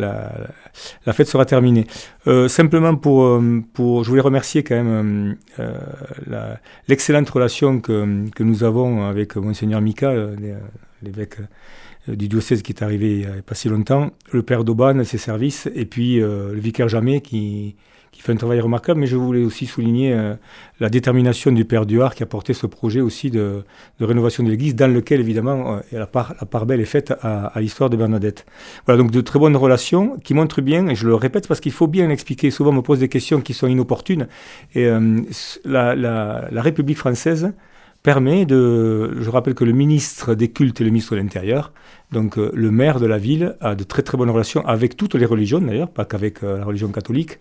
la, 1.06 1.14
fête 1.14 1.28
sera 1.28 1.44
terminée. 1.46 1.86
Euh, 2.26 2.48
simplement 2.48 2.96
pour, 2.96 3.24
euh, 3.24 3.62
pour, 3.74 4.06
je 4.06 4.10
voulais 4.10 4.22
remercier 4.22 4.64
quand 4.64 4.82
même 4.82 5.36
l'excellente 6.88 7.30
relation 7.30 7.82
que, 7.82 8.30
que 8.34 8.44
nous 8.44 8.64
avons 8.64 9.04
avec 9.04 9.36
monseigneur 9.36 9.82
Mika, 9.82 10.14
l'évêque 11.02 11.36
du 12.08 12.30
diocèse 12.30 12.62
qui 12.62 12.72
est 12.72 12.82
arrivé 12.82 13.12
il 13.12 13.18
n'y 13.20 13.26
a 13.26 13.42
pas 13.42 13.54
si 13.54 13.68
longtemps, 13.68 14.12
le 14.32 14.42
père 14.42 14.64
d'Auban, 14.64 15.04
ses 15.04 15.18
services, 15.18 15.70
et 15.76 15.86
puis 15.86 16.20
le 16.20 16.58
vicaire 16.58 16.88
Jamais 16.88 17.20
qui, 17.20 17.76
qui 18.22 18.28
fait 18.28 18.34
un 18.34 18.38
travail 18.38 18.60
remarquable, 18.60 19.00
mais 19.00 19.08
je 19.08 19.16
voulais 19.16 19.44
aussi 19.44 19.66
souligner 19.66 20.14
euh, 20.14 20.36
la 20.80 20.90
détermination 20.90 21.52
du 21.52 21.66
Père 21.66 21.88
Duard 21.88 22.14
qui 22.14 22.22
a 22.22 22.28
porté 22.28 22.54
ce 22.54 22.68
projet 22.68 23.02
aussi 23.02 23.32
de, 23.32 23.64
rénovation 24.00 24.44
de 24.44 24.50
l'Église, 24.50 24.76
dans 24.76 24.94
lequel 24.94 25.20
évidemment 25.20 25.78
euh, 25.78 25.80
la, 25.92 26.06
part, 26.06 26.66
belle 26.68 26.82
est 26.82 26.86
faite 26.86 27.12
à, 27.24 27.52
l'histoire 27.60 27.90
de 27.90 27.98
Bernadette. 27.98 28.46
Voilà, 28.86 29.02
donc 29.02 29.10
de 29.10 29.22
très 29.22 29.40
bonnes 29.40 29.56
relations 29.56 30.18
qui 30.24 30.36
montrent 30.36 30.62
bien, 30.62 30.88
et 30.88 30.94
je 30.94 31.08
le 31.08 31.16
répète 31.16 31.48
parce 31.48 31.60
qu'il 31.60 31.72
faut 31.72 31.88
bien 31.88 32.08
l'expliquer, 32.08 32.52
souvent 32.52 32.70
on 32.70 32.76
me 32.76 32.82
pose 32.82 33.00
des 33.00 33.10
questions 33.10 33.42
qui 33.42 33.56
sont 33.56 33.68
inopportunes, 33.68 34.28
et 34.76 34.86
euh, 34.86 35.22
la 35.66 36.62
République 36.62 37.00
française 37.00 37.54
permet 38.04 38.46
de... 38.46 39.20
Je 39.20 39.30
rappelle 39.32 39.56
que 39.56 39.64
le 39.64 39.74
ministre 39.74 40.36
des 40.36 40.50
cultes 40.50 40.80
et 40.80 40.84
le 40.84 40.92
ministre 40.92 41.16
de 41.16 41.22
l'Intérieur, 41.22 41.72
donc 42.12 42.36
le 42.36 42.72
maire 42.72 43.00
de 43.00 43.06
la 43.06 43.18
ville, 43.18 43.56
a 43.62 43.74
de 43.74 43.84
très 43.84 44.02
très 44.02 44.18
bonnes 44.18 44.30
relations 44.30 44.66
avec 44.66 44.98
toutes 44.98 45.16
les 45.16 45.26
religions 45.26 45.60
d'ailleurs, 45.60 45.90
pas 45.90 46.04
qu'avec 46.04 46.42
la 46.42 46.66
religion 46.66 46.90
catholique, 46.90 47.40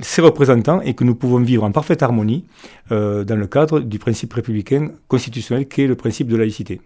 ses 0.00 0.22
représentants 0.22 0.80
et 0.80 0.94
que 0.94 1.04
nous 1.04 1.14
pouvons 1.14 1.38
vivre 1.38 1.64
en 1.64 1.72
parfaite 1.72 2.02
harmonie 2.02 2.44
euh, 2.92 3.24
dans 3.24 3.36
le 3.36 3.46
cadre 3.46 3.80
du 3.80 3.98
principe 3.98 4.32
républicain 4.32 4.90
constitutionnel 5.08 5.68
qui 5.68 5.82
est 5.82 5.86
le 5.86 5.96
principe 5.96 6.28
de 6.28 6.36
laïcité. 6.36 6.80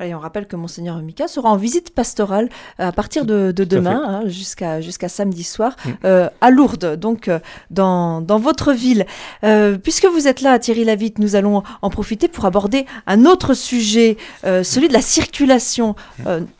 Et 0.00 0.14
on 0.14 0.18
rappelle 0.18 0.46
que 0.46 0.56
Monseigneur 0.56 1.00
Mika 1.02 1.28
sera 1.28 1.50
en 1.50 1.56
visite 1.56 1.94
pastorale 1.94 2.48
à 2.78 2.92
partir 2.92 3.24
de, 3.24 3.52
demain 3.52 4.02
hein, 4.06 4.28
jusqu'à 4.28 4.80
jusqu'à 4.80 5.08
samedi 5.08 5.44
soir 5.44 5.76
mm. 5.84 5.90
euh, 6.04 6.28
à 6.40 6.50
Lourdes, 6.50 6.96
donc 6.96 7.28
euh, 7.28 7.38
dans, 7.70 8.20
dans 8.20 8.38
votre 8.38 8.72
ville. 8.72 9.06
puisque 9.82 10.06
vous 10.06 10.28
êtes 10.28 10.40
là, 10.40 10.58
Thierry 10.58 10.84
Lavitte, 10.84 11.18
nous 11.18 11.36
allons 11.36 11.62
en 11.82 11.90
profiter 11.90 12.28
pour 12.28 12.44
aborder 12.44 12.86
un 13.06 13.24
autre 13.24 13.54
sujet, 13.54 14.16
celui 14.42 14.88
de 14.88 14.92
la 14.92 15.02
circulation. 15.02 15.94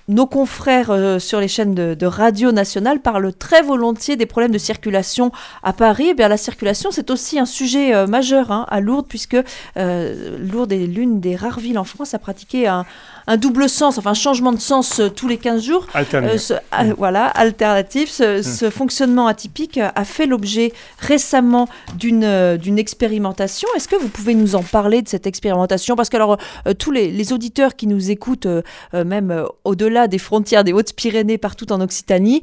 Nos 0.08 0.26
confrères 0.26 0.90
euh, 0.90 1.18
sur 1.18 1.38
les 1.38 1.48
chaînes 1.48 1.74
de, 1.74 2.06
radio 2.06 2.50
nationale 2.52 3.00
parlent 3.00 3.32
très 3.32 3.62
volontiers 3.62 4.16
des 4.16 4.26
problèmes 4.26 4.50
de 4.50 4.58
circulation 4.58 5.30
à 5.62 5.72
Paris. 5.72 6.06
Et 6.06 6.10
eh 6.10 6.14
bien, 6.14 6.28
la 6.28 6.38
circulation, 6.38 6.90
c'est 6.90 7.10
aussi 7.10 7.38
un 7.38 7.44
sujet 7.44 7.94
euh, 7.94 8.06
majeur 8.06 8.50
hein, 8.50 8.66
à 8.70 8.80
Lourdes, 8.80 9.06
puisque 9.06 9.36
euh, 9.76 10.38
Lourdes 10.38 10.72
est 10.72 10.86
l'une 10.86 11.20
des 11.20 11.36
rares 11.36 11.60
villes 11.60 11.78
en 11.78 11.84
France 11.84 12.14
à 12.14 12.18
pratiquer 12.18 12.66
un, 12.66 12.86
un 13.26 13.36
double 13.36 13.68
sens, 13.68 13.98
enfin 13.98 14.10
un 14.10 14.14
changement 14.14 14.52
de 14.52 14.58
sens 14.58 15.02
tous 15.14 15.28
les 15.28 15.36
15 15.36 15.62
jours. 15.62 15.86
Alternatif. 15.92 16.52
Euh, 16.52 16.84
mm. 16.84 16.94
Voilà, 16.96 17.26
alternatif. 17.26 18.10
Ce, 18.10 18.66
mm. 18.66 18.70
fonctionnement 18.70 19.26
atypique 19.26 19.78
a 19.78 20.04
fait 20.04 20.26
l'objet 20.26 20.72
récemment 20.98 21.68
d'une 21.96 22.56
d'une 22.56 22.78
expérimentation. 22.78 23.68
Est-ce 23.76 23.88
que 23.88 23.96
vous 23.96 24.08
pouvez 24.08 24.34
nous 24.34 24.54
en 24.54 24.62
parler 24.62 25.02
de 25.02 25.08
cette 25.08 25.26
expérimentation? 25.26 25.94
Parce 25.94 26.08
que 26.08 26.16
alors, 26.16 26.38
tous 26.78 26.90
les, 26.90 27.10
les, 27.10 27.32
auditeurs 27.32 27.76
qui 27.76 27.86
nous 27.86 28.10
écoutent, 28.10 28.48
même 28.94 29.44
au-delà 29.64 29.97
des 30.06 30.18
frontières 30.18 30.62
des 30.62 30.72
Hautes-Pyrénées, 30.72 31.38
partout 31.38 31.72
en 31.72 31.80
Occitanie, 31.80 32.42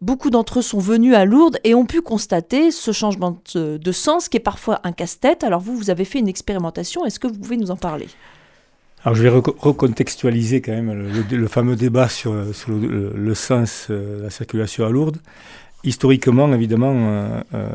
beaucoup 0.00 0.30
d'entre 0.30 0.60
eux 0.60 0.62
sont 0.62 0.78
venus 0.78 1.14
à 1.14 1.24
Lourdes 1.24 1.58
et 1.64 1.74
ont 1.74 1.86
pu 1.86 2.00
constater 2.00 2.70
ce 2.70 2.92
changement 2.92 3.40
de, 3.54 3.92
sens 3.92 4.28
qui 4.28 4.36
est 4.36 4.40
parfois 4.40 4.80
un 4.84 4.92
casse-tête. 4.92 5.44
Alors 5.44 5.60
vous, 5.60 5.76
vous 5.76 5.90
avez 5.90 6.04
fait 6.04 6.18
une 6.18 6.28
expérimentation. 6.28 7.04
Est-ce 7.04 7.18
que 7.18 7.26
vous 7.26 7.38
pouvez 7.38 7.56
nous 7.56 7.70
en 7.70 7.76
parler? 7.76 8.08
Alors 9.04 9.14
je 9.14 9.22
vais 9.22 9.28
recontextualiser 9.28 10.60
quand 10.60 10.72
même 10.72 11.12
le, 11.30 11.46
fameux 11.46 11.76
débat 11.76 12.08
sur, 12.08 12.34
le, 12.34 13.34
sens 13.34 13.86
euh, 13.90 14.18
de 14.18 14.22
la 14.24 14.30
circulation 14.30 14.84
à 14.84 14.90
Lourdes. 14.90 15.18
Historiquement, 15.84 16.52
évidemment, 16.52 16.92
euh, 16.94 17.40
euh, 17.54 17.68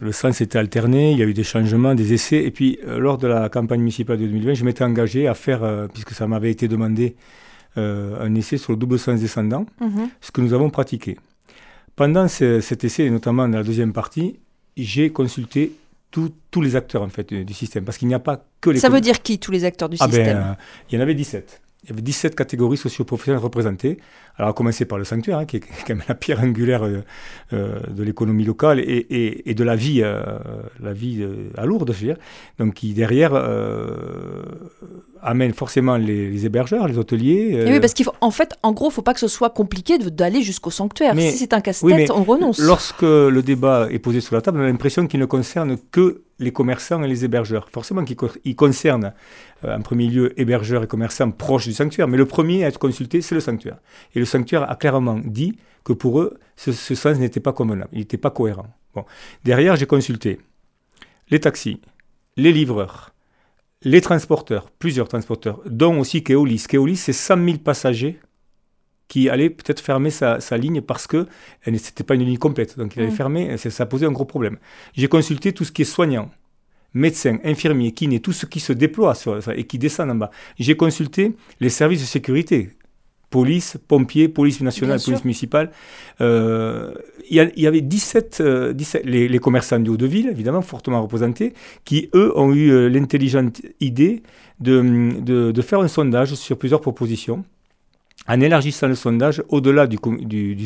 le 0.00 0.12
sens 0.12 0.40
était 0.40 0.58
alterné, 0.58 1.10
il 1.10 1.18
y 1.18 1.22
a 1.22 1.26
eu 1.26 1.34
des 1.34 1.42
changements, 1.42 1.96
des 1.96 2.12
essais. 2.12 2.44
Et 2.44 2.52
puis, 2.52 2.78
lors 2.86 3.18
de 3.18 3.26
la 3.26 3.48
campagne 3.48 3.80
municipale 3.80 4.18
de 4.18 4.26
2020, 4.26 4.54
je 4.54 4.64
m'étais 4.64 4.84
engagé 4.84 5.26
à 5.26 5.34
faire, 5.34 5.88
puisque 5.92 6.12
ça 6.12 6.28
m'avait 6.28 6.52
été 6.52 6.68
demandé, 6.68 7.16
un 7.76 8.34
essai 8.34 8.58
sur 8.58 8.72
le 8.72 8.78
double 8.78 8.98
sens 8.98 9.20
descendant, 9.20 9.66
mhm. 9.80 10.08
ce 10.20 10.30
que 10.30 10.40
nous 10.40 10.52
avons 10.52 10.70
pratiqué. 10.70 11.18
Pendant 11.96 12.28
cet 12.28 12.84
essai, 12.84 13.04
et 13.04 13.10
notamment 13.10 13.48
dans 13.48 13.58
la 13.58 13.64
deuxième 13.64 13.92
partie, 13.92 14.38
j'ai 14.76 15.10
consulté 15.10 15.72
tous 16.10 16.60
les 16.60 16.76
acteurs 16.76 17.02
en 17.02 17.08
fait 17.08 17.32
du, 17.32 17.54
système, 17.54 17.84
parce 17.84 17.98
qu'il 17.98 18.08
n'y 18.08 18.14
a 18.14 18.20
pas 18.20 18.44
que 18.60 18.70
les... 18.70 18.78
Ça 18.78 18.88
veut 18.88 19.00
dire 19.00 19.22
qui, 19.22 19.38
tous 19.38 19.50
les 19.50 19.64
acteurs 19.64 19.88
du 19.88 19.96
ah 20.00 20.06
ben, 20.06 20.14
système? 20.14 20.36
euh, 20.36 20.54
Il 20.90 20.94
y 20.94 20.98
en 20.98 21.00
avait 21.00 21.14
17. 21.14 21.60
Il 21.84 21.90
y 21.90 21.92
avait 21.92 22.02
17 22.02 22.34
catégories 22.34 22.76
socio-professionnelles 22.76 23.42
représentées. 23.42 23.98
Alors, 24.36 24.50
à 24.50 24.52
commencer 24.52 24.84
par 24.84 24.98
le 24.98 25.04
sanctuaire, 25.04 25.38
hein, 25.38 25.44
qui 25.44 25.58
est 25.58 25.60
quand 25.86 25.94
même 25.94 26.02
la 26.08 26.14
pierre 26.14 26.40
angulaire 26.40 26.84
euh, 26.84 27.02
euh, 27.52 27.80
de 27.88 28.02
l'économie 28.02 28.44
locale 28.44 28.80
et, 28.80 29.42
et, 29.48 29.54
de 29.54 29.64
la 29.64 29.76
vie, 29.76 30.00
la 30.00 30.92
vie 30.92 31.26
à 31.56 31.66
Lourdes, 31.66 31.92
je 31.92 32.00
veux 32.00 32.06
dire. 32.14 32.16
Donc, 32.58 32.74
qui 32.74 32.94
derrière 32.94 33.32
amène 35.22 35.54
forcément 35.54 35.96
les, 35.96 36.46
hébergeurs, 36.46 36.88
les 36.88 36.98
hôteliers. 36.98 37.64
oui, 37.66 37.80
parce 37.80 37.94
qu'en 37.94 38.30
fait, 38.30 38.54
en 38.62 38.72
gros, 38.72 38.86
il 38.86 38.88
ne 38.88 38.94
faut 38.94 39.02
pas 39.02 39.14
que 39.14 39.20
ce 39.20 39.28
soit 39.28 39.50
compliqué 39.50 39.98
d'aller 39.98 40.42
jusqu'au 40.42 40.70
sanctuaire. 40.70 41.14
si 41.18 41.32
c'est 41.38 41.52
un 41.52 41.60
casse-tête, 41.60 42.10
on 42.10 42.24
renonce. 42.24 42.58
Lorsque 42.58 43.02
le 43.02 43.40
débat 43.42 43.88
est 43.90 43.98
posé 43.98 44.20
sur 44.20 44.34
la 44.34 44.42
table, 44.42 44.58
on 44.58 44.64
a 44.64 44.66
l'impression 44.66 45.06
qu'il 45.06 45.20
ne 45.20 45.26
concerne 45.26 45.76
que 45.90 46.22
les 46.38 46.52
commerçants 46.52 47.02
et 47.02 47.08
les 47.08 47.24
hébergeurs. 47.24 47.68
Forcément 47.70 48.04
qu'il 48.04 48.56
concerne 48.56 49.12
euh, 49.64 49.76
en 49.76 49.80
premier 49.82 50.08
lieu 50.08 50.38
hébergeurs 50.40 50.82
et 50.82 50.86
commerçants 50.86 51.30
proches 51.30 51.66
du 51.66 51.72
sanctuaire, 51.72 52.08
mais 52.08 52.16
le 52.16 52.26
premier 52.26 52.64
à 52.64 52.68
être 52.68 52.78
consulté, 52.78 53.20
c'est 53.20 53.34
le 53.34 53.40
sanctuaire. 53.40 53.78
Et 54.14 54.18
le 54.18 54.24
sanctuaire 54.24 54.68
a 54.70 54.76
clairement 54.76 55.20
dit 55.24 55.56
que 55.84 55.92
pour 55.92 56.20
eux, 56.20 56.38
ce, 56.56 56.72
sens 56.72 57.18
n'était 57.18 57.40
pas 57.40 57.52
convenable, 57.52 57.90
il 57.92 58.00
n'était 58.00 58.16
pas 58.16 58.30
cohérent. 58.30 58.66
Bon. 58.94 59.04
Derrière, 59.44 59.76
j'ai 59.76 59.86
consulté 59.86 60.40
les 61.30 61.40
taxis, 61.40 61.80
les 62.36 62.52
livreurs, 62.52 63.14
les 63.82 64.00
transporteurs, 64.00 64.70
plusieurs 64.70 65.08
transporteurs, 65.08 65.60
dont 65.66 66.00
aussi 66.00 66.22
Keolis. 66.22 66.64
Keolis, 66.68 66.96
c'est 66.96 67.12
100 67.12 67.44
000 67.44 67.58
passagers 67.58 68.18
qui 69.08 69.28
allaient 69.28 69.50
peut-être 69.50 69.80
fermer 69.80 70.10
sa, 70.10 70.38
ligne 70.56 70.80
parce 70.80 71.06
que 71.06 71.26
n'était 71.66 72.04
pas 72.04 72.14
une 72.14 72.24
ligne 72.24 72.38
complète. 72.38 72.78
Donc 72.78 72.96
il 72.96 73.02
allait 73.02 73.10
mm. 73.10 73.16
fermer, 73.16 73.56
ça, 73.56 73.86
posait 73.86 74.06
un 74.06 74.12
gros 74.12 74.24
problème. 74.24 74.58
J'ai 74.94 75.08
consulté 75.08 75.52
tout 75.52 75.64
ce 75.64 75.72
qui 75.72 75.82
est 75.82 75.86
soignant, 75.86 76.30
médecins, 76.94 77.38
infirmiers, 77.44 77.92
kinés, 77.92 78.20
tout 78.20 78.32
ce 78.32 78.46
qui 78.46 78.60
se 78.60 78.72
déploie 78.72 79.14
sur, 79.14 79.40
et 79.50 79.64
qui 79.64 79.78
descend 79.78 80.10
en 80.10 80.14
bas. 80.14 80.30
J'ai 80.58 80.76
consulté 80.76 81.36
les 81.60 81.68
services 81.68 82.00
de 82.00 82.06
sécurité, 82.06 82.70
police, 83.30 83.76
pompiers, 83.88 84.28
police 84.28 84.60
nationale, 84.60 85.00
police 85.04 85.24
municipale. 85.24 85.72
Euh, 86.20 86.94
il 87.28 87.36
y, 87.56 87.66
avait 87.66 87.80
17, 87.80 88.42
17 88.74 89.06
euh, 89.06 89.08
les, 89.08 89.38
commerçants 89.40 89.80
du 89.80 89.90
Haut-de-Ville, 89.90 90.28
évidemment, 90.28 90.62
fortement 90.62 91.02
représentés, 91.02 91.52
qui, 91.84 92.10
eux, 92.14 92.32
ont 92.38 92.52
eu 92.52 92.70
euh, 92.70 92.88
l'intelligente 92.88 93.60
idée 93.80 94.22
de, 94.60 95.20
de, 95.20 95.50
de, 95.50 95.62
faire 95.62 95.80
un 95.80 95.88
sondage 95.88 96.34
sur 96.34 96.56
plusieurs 96.56 96.80
propositions. 96.80 97.44
En 98.26 98.40
élargissant 98.40 98.88
le 98.88 98.94
sondage 98.94 99.42
au-delà 99.48 99.86
du, 99.86 99.98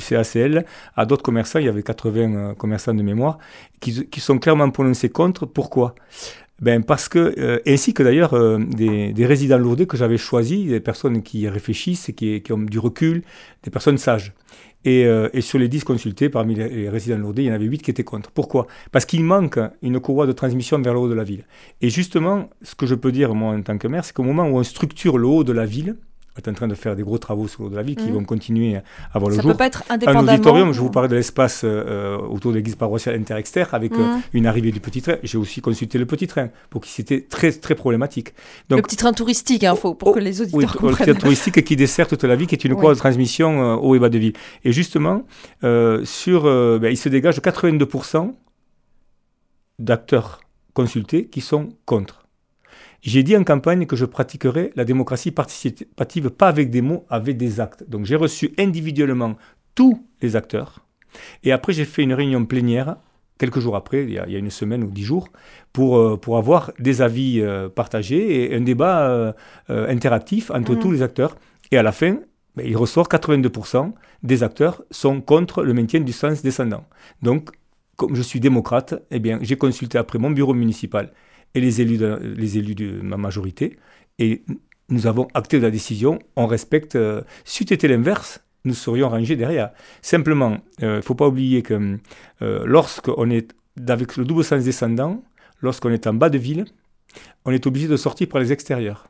CACL 0.01 0.65
à 0.97 1.07
d'autres 1.07 1.25
commerçants, 1.25 1.59
il 1.59 1.67
y 1.67 1.69
avait 1.69 1.83
80 1.83 2.55
commerçants 2.55 2.95
de 2.95 3.03
mémoire, 3.03 3.39
qui, 3.81 4.21
sont 4.21 4.39
clairement 4.39 4.71
prononcés 4.71 5.09
contre. 5.09 5.45
Pourquoi? 5.45 5.95
Ben 6.61 6.83
parce 6.83 7.09
que, 7.09 7.35
euh, 7.39 7.61
ainsi 7.67 7.95
que 7.95 8.03
d'ailleurs 8.03 8.35
euh, 8.35 8.59
des, 8.59 9.27
résidents 9.27 9.59
lourdés 9.59 9.87
que 9.87 9.97
j'avais 9.97 10.19
choisis, 10.19 10.67
des 10.67 10.81
personnes 10.81 11.23
qui 11.23 11.49
réfléchissent, 11.49 12.11
qui, 12.17 12.43
qui 12.43 12.53
ont 12.53 12.59
du 12.59 12.81
recul, 12.81 13.23
des 13.63 13.71
personnes 13.71 13.99
sages. 13.99 14.33
Et, 14.85 15.05
euh, 15.07 15.29
et 15.33 15.41
sur 15.41 15.59
les 15.59 15.69
10 15.69 15.85
consultés, 15.85 16.29
parmi 16.29 16.55
les, 16.55 16.89
résidents 16.89 17.19
lourdés, 17.19 17.43
il 17.43 17.47
y 17.47 17.51
en 17.51 17.55
avait 17.55 17.65
8 17.65 17.83
qui 17.83 17.91
étaient 17.91 18.05
contre. 18.05 18.31
Pourquoi? 18.31 18.67
Parce 18.93 19.05
qu'il 19.05 19.25
manque 19.25 19.59
une 19.83 20.01
courroie 20.01 20.27
de 20.27 20.33
transmission 20.33 20.81
vers 20.81 20.95
le 20.95 21.01
haut 21.01 21.09
de 21.09 21.15
la 21.15 21.25
ville. 21.25 21.45
Et 21.81 21.91
justement, 21.91 22.49
ce 22.63 22.75
que 22.75 22.87
je 22.87 22.95
peux 22.95 23.13
dire, 23.13 23.35
moi, 23.35 23.55
en 23.55 23.63
tant 23.63 23.79
que 23.79 23.89
maire, 23.89 24.05
c'est 24.05 24.15
qu'au 24.15 24.23
moment 24.23 24.49
où 24.49 24.57
on 24.57 24.63
structure 24.63 25.19
le 25.19 25.27
haut 25.27 25.45
de 25.45 25.53
la 25.53 25.67
ville, 25.67 25.97
est 26.39 26.49
en 26.49 26.53
train 26.53 26.69
de 26.69 26.75
faire 26.75 26.97
des 26.97 27.03
gros 27.03 27.19
travaux 27.19 27.49
sur 27.49 27.63
l'eau 27.63 27.71
de 27.71 27.77
la 27.77 27.83
ville 27.83 27.97
qui 27.97 28.11
mmh. 28.11 28.15
vont 28.15 28.25
continuer 28.25 28.77
à 28.77 28.83
avoir 29.13 29.31
le 29.31 29.37
jour. 29.37 29.45
Ça 29.45 29.51
peut 29.51 29.57
pas 29.57 29.67
être 29.67 29.85
indépendamment. 29.89 30.31
Un 30.31 30.35
auditorium, 30.35 30.73
je 30.73 30.81
vous 30.81 30.91
parlais 30.91 31.09
de 31.09 31.17
l'espace 31.17 31.63
euh, 31.65 32.17
autour 32.19 32.53
de 32.53 32.57
l'église 32.57 32.77
paroissiale 32.77 33.17
inter-exter 33.17 33.65
avec 33.73 33.93
euh, 33.93 33.99
mmh. 33.99 34.23
une 34.35 34.47
arrivée 34.47 34.73
du 34.73 34.81
petit 34.81 35.03
train. 35.03 35.17
J'ai 35.23 35.39
aussi 35.39 35.61
consulté 35.61 35.99
le 35.99 36.07
petit 36.07 36.27
train 36.27 36.49
pour 36.71 36.81
qui 36.81 36.91
c'était 36.91 37.21
très 37.21 37.53
très 37.53 37.75
problématique. 37.75 38.35
Donc, 38.69 38.79
le 38.79 38.83
petit 38.83 38.97
train 38.97 39.13
touristique, 39.13 39.65
hein, 39.65 39.75
faut, 39.75 39.95
pour 39.95 40.15
que 40.15 40.21
les 40.21 40.41
auditeurs 40.41 40.61
oui, 40.61 40.67
comprennent. 40.67 40.91
Le 40.91 40.97
petit 40.97 41.11
train 41.13 41.15
touristique 41.15 41.65
qui 41.65 41.77
dessert 41.77 42.09
toute 42.09 42.25
la 42.25 42.37
ville, 42.37 42.47
qui 42.47 42.55
est 42.55 42.65
une 42.65 42.75
oui. 42.75 42.89
de 42.89 42.95
transmission 42.95 43.63
euh, 43.63 43.77
haut 43.77 43.95
et 43.95 43.99
bas 43.99 44.09
de 44.09 44.19
ville. 44.19 44.33
Et 44.65 44.73
justement, 44.73 45.25
sur, 45.63 46.43
ben, 46.45 46.89
il 46.91 46.97
se 46.97 47.09
dégage 47.09 47.41
82% 47.41 48.33
d'acteurs 49.79 50.41
consultés 50.75 51.27
qui 51.27 51.41
sont 51.41 51.71
contre. 51.87 52.28
J'ai 53.03 53.23
dit 53.23 53.37
en 53.37 53.45
campagne 53.45 53.87
que 53.87 53.97
je 53.97 54.05
pratiquerais 54.05 54.73
la 54.75 54.85
démocratie 54.85 55.31
participative 55.31 56.31
pas 56.31 56.49
avec 56.49 56.71
des 56.71 56.83
mots, 56.83 57.07
avec 57.09 57.37
des 57.37 57.61
actes. 57.61 57.89
Donc 57.89 58.07
j'ai 58.07 58.17
reçu 58.17 58.53
individuellement 58.59 59.37
tous 59.75 60.05
les 60.21 60.35
acteurs. 60.35 60.85
Et 61.45 61.53
après, 61.53 61.73
j'ai 61.73 61.85
fait 61.85 62.03
une 62.03 62.13
réunion 62.13 62.45
plénière, 62.45 62.97
quelques 63.39 63.61
jours 63.61 63.77
après, 63.77 64.03
il 64.03 64.11
y 64.11 64.19
a, 64.19 64.27
une 64.27 64.51
semaine 64.51 64.83
ou 64.83 64.91
dix 64.91 65.05
jours, 65.05 65.29
pour, 65.73 65.97
euh, 65.97 66.17
pour 66.17 66.37
avoir 66.37 66.73
des 66.79 67.01
avis 67.03 67.41
euh, 67.41 67.69
partagés 67.69 68.53
et 68.53 68.57
un 68.57 68.61
débat 68.61 69.09
euh, 69.09 69.33
interactif 69.69 70.51
entre 70.51 70.73
mmh. 70.73 70.79
tous 70.81 70.91
les 70.91 71.03
acteurs. 71.03 71.37
Et 71.71 71.79
à 71.79 71.83
la 71.83 71.93
fin, 71.93 72.19
ben, 72.57 72.67
il 72.67 72.77
ressort 72.77 73.09
82% 73.09 73.93
des 74.25 74.43
acteurs 74.43 74.83
sont 74.91 75.21
contre 75.21 75.63
le 75.63 75.73
maintien 75.73 76.01
du 76.01 76.13
sens 76.13 76.43
descendant. 76.43 76.85
Donc, 77.23 77.51
comme 77.97 78.15
je 78.15 78.23
suis 78.23 78.41
démocrate, 78.41 78.95
eh 79.11 79.21
bien, 79.21 79.39
j'ai 79.43 79.57
consulté 79.57 79.99
après 79.99 80.19
mon 80.19 80.31
bureau 80.31 80.55
municipal 80.55 81.13
et 81.55 81.61
les 81.61 81.81
élus 81.81 81.99
de, 81.99 82.35
les 82.37 82.59
élus 82.59 82.75
de 82.75 83.01
ma 83.01 83.17
majorité. 83.17 83.79
Et 84.19 84.43
nous 84.89 85.07
avons 85.07 85.29
acté 85.35 85.59
de 85.59 85.65
la 85.65 85.71
décision. 85.71 86.19
On 86.37 86.47
respecte. 86.47 86.97
Euh, 86.97 87.23
si 87.45 87.65
c'était 87.69 87.89
l'inverse, 87.89 88.43
nous 88.65 88.75
serions 88.75 89.09
rangés 89.09 89.37
derrière. 89.37 89.71
Simplement, 90.03 90.59
il 90.79 90.85
euh, 90.85 90.97
ne 90.97 91.01
faut 91.01 91.15
pas 91.15 91.29
oublier 91.29 91.63
que 91.63 91.99
euh, 92.43 92.63
lorsqu'on 92.65 93.31
est 93.31 93.55
avec 93.89 94.17
le 94.17 94.25
double 94.25 94.45
sens 94.45 94.65
descendant, 94.65 95.23
lorsqu'on 95.61 95.91
est 95.91 96.07
en 96.07 96.15
bas 96.15 96.31
de 96.31 96.39
ville, 96.39 96.65
on 97.45 97.53
est 97.53 97.67
obligé 97.67 97.89
de 97.89 97.97
sortir 97.97 98.29
par 98.29 98.41
les 98.41 98.53
extérieurs. 98.53 99.09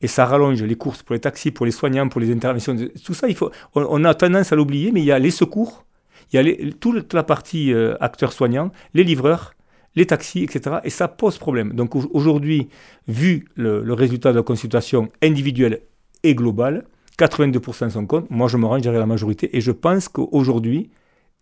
Et 0.00 0.08
ça 0.08 0.24
rallonge 0.24 0.62
les 0.62 0.74
courses 0.74 1.02
pour 1.02 1.14
les 1.14 1.20
taxis, 1.20 1.50
pour 1.50 1.66
les 1.66 1.72
soignants, 1.72 2.08
pour 2.08 2.20
les 2.20 2.32
interventions. 2.32 2.76
Tout 3.04 3.14
ça, 3.14 3.28
il 3.28 3.36
faut, 3.36 3.50
on, 3.74 4.04
a 4.04 4.14
tendance 4.14 4.52
à 4.52 4.56
l'oublier, 4.56 4.90
mais 4.90 5.00
il 5.00 5.06
y 5.06 5.12
a 5.12 5.18
les 5.18 5.30
secours, 5.30 5.84
il 6.32 6.40
y 6.40 6.50
a 6.50 6.70
toute 6.80 7.14
la 7.14 7.22
partie 7.22 7.72
acteurs 8.00 8.32
soignants, 8.32 8.72
les 8.92 9.04
livreurs, 9.04 9.54
les 9.96 10.06
taxis, 10.06 10.42
etc. 10.42 10.76
Et 10.84 10.90
ça 10.90 11.08
pose 11.08 11.38
problème. 11.38 11.72
Donc 11.72 11.94
aujourd'hui, 11.94 12.68
vu 13.08 13.46
le, 13.54 13.92
résultat 13.92 14.32
de 14.32 14.38
la 14.38 14.42
consultation 14.42 15.10
individuelle 15.22 15.80
et 16.22 16.34
globale, 16.34 16.84
82% 17.18 17.90
sont 17.90 18.06
contre. 18.06 18.26
Moi, 18.30 18.48
je 18.48 18.56
me 18.56 18.66
range 18.66 18.82
derrière 18.82 19.00
la 19.00 19.06
majorité. 19.06 19.56
Et 19.56 19.60
je 19.60 19.70
pense 19.70 20.08
qu'aujourd'hui, 20.08 20.90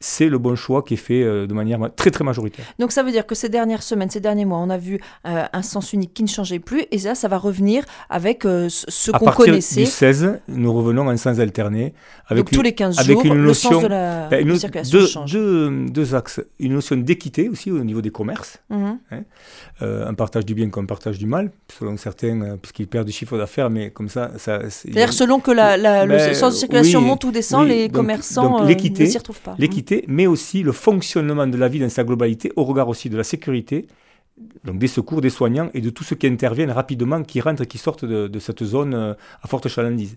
c'est 0.03 0.29
le 0.29 0.39
bon 0.39 0.57
choix 0.57 0.83
qui 0.83 0.95
est 0.95 0.99
fait 0.99 1.23
euh, 1.23 1.47
de 1.47 1.55
manière 1.55 1.79
très 1.95 2.11
très 2.11 2.25
majoritaire. 2.25 2.65
Donc 2.79 2.91
ça 2.91 3.03
veut 3.03 3.13
dire 3.13 3.25
que 3.25 3.35
ces 3.35 3.49
dernières 3.49 3.83
semaines, 3.83 4.11
ces 4.11 4.21
derniers 4.21 4.45
mois, 4.45 4.59
on 4.59 4.69
a 4.69 4.77
vu 4.77 5.01
euh, 5.27 5.45
un 5.53 5.63
sens 5.63 5.93
unique 5.93 6.13
qui 6.13 6.25
ne 6.25 6.29
changeait 6.29 6.59
plus 6.59 6.85
et 6.91 6.99
là 6.99 7.15
ça 7.15 7.29
va 7.29 7.39
revenir 7.39 7.85
avec 8.11 8.45
euh, 8.45 8.69
ce 8.69 9.11
qu'on 9.13 9.31
connaissait. 9.31 9.85
Du 9.85 9.87
16, 9.87 10.41
nous 10.49 10.73
revenons 10.73 11.09
en 11.09 11.17
sens 11.17 11.39
alterné. 11.39 11.95
Avec 12.27 12.45
Donc 12.45 12.53
tous 12.53 12.63
les 12.63 12.73
15 12.73 13.07
jours, 13.07 13.25
une 13.25 13.45
le 13.45 13.55
sens 13.55 13.83
de 13.83 13.87
la 13.87 14.29
ben, 14.29 14.57
circulation 14.57 14.99
deux, 14.99 15.07
change. 15.07 15.33
Deux, 15.33 16.15
axes. 16.15 16.41
Une 16.59 16.75
notion 16.75 16.97
d'équité 16.97 17.49
aussi 17.49 17.71
au 17.71 17.85
niveau 17.85 18.01
des 18.01 18.11
commerces. 18.11 18.59
Hein. 18.71 18.99
un 19.81 20.15
partage 20.15 20.45
du 20.45 20.55
bien 20.55 20.69
comme 20.69 20.85
un 20.85 20.87
partage 20.87 21.19
du 21.19 21.27
mal, 21.27 21.53
selon 21.79 21.97
certains, 21.97 22.57
puisqu'ils 22.61 22.89
perdent 22.89 23.07
du 23.07 23.13
chiffre 23.13 23.39
d'affaires, 23.39 23.71
mais 23.71 23.91
comme 23.91 24.09
ça... 24.09 24.33
ça 24.37 24.69
C'est-à-dire 24.69 25.13
selon 25.13 25.39
que 25.39 25.53
la, 25.53 25.77
le 25.77 26.09
ben, 26.09 26.35
sens 26.35 26.55
de 26.55 26.59
circulation 26.59 27.01
monte 27.01 27.23
ou 27.25 27.31
descend, 27.31 27.69
les 27.69 27.89
commerçants 27.89 28.65
ne 28.65 29.07
s'y 29.07 29.19
retrouvent 29.19 29.41
pas. 29.41 29.55
L'équité 29.59 29.92
mais 30.09 30.27
aussi 30.27 30.63
le 30.63 30.73
fonctionnement 30.73 31.47
de 31.47 31.57
la 31.57 31.69
vie 31.69 31.81
dans 31.81 31.89
sa 31.89 32.05
globalité, 32.05 32.53
au 32.57 32.65
regard 32.65 32.89
aussi 32.89 33.09
de 33.11 33.17
la 33.17 33.25
sécurité, 33.25 33.87
donc 34.65 34.79
des 34.79 34.89
secours, 34.89 35.21
des 35.21 35.31
soignants 35.31 35.71
et 35.75 35.81
de 35.81 35.91
tous 35.91 36.05
ceux 36.05 36.17
qui 36.17 36.27
interviennent 36.27 36.71
rapidement, 36.71 37.23
qui 37.23 37.41
rentrent 37.41 37.63
et 37.63 37.67
qui 37.67 37.79
sortent 37.79 38.05
de, 38.05 38.39
cette 38.39 38.65
zone 38.65 38.95
euh, 38.95 39.15
à 39.43 39.49
forte 39.49 39.69
chalandise. 39.69 40.17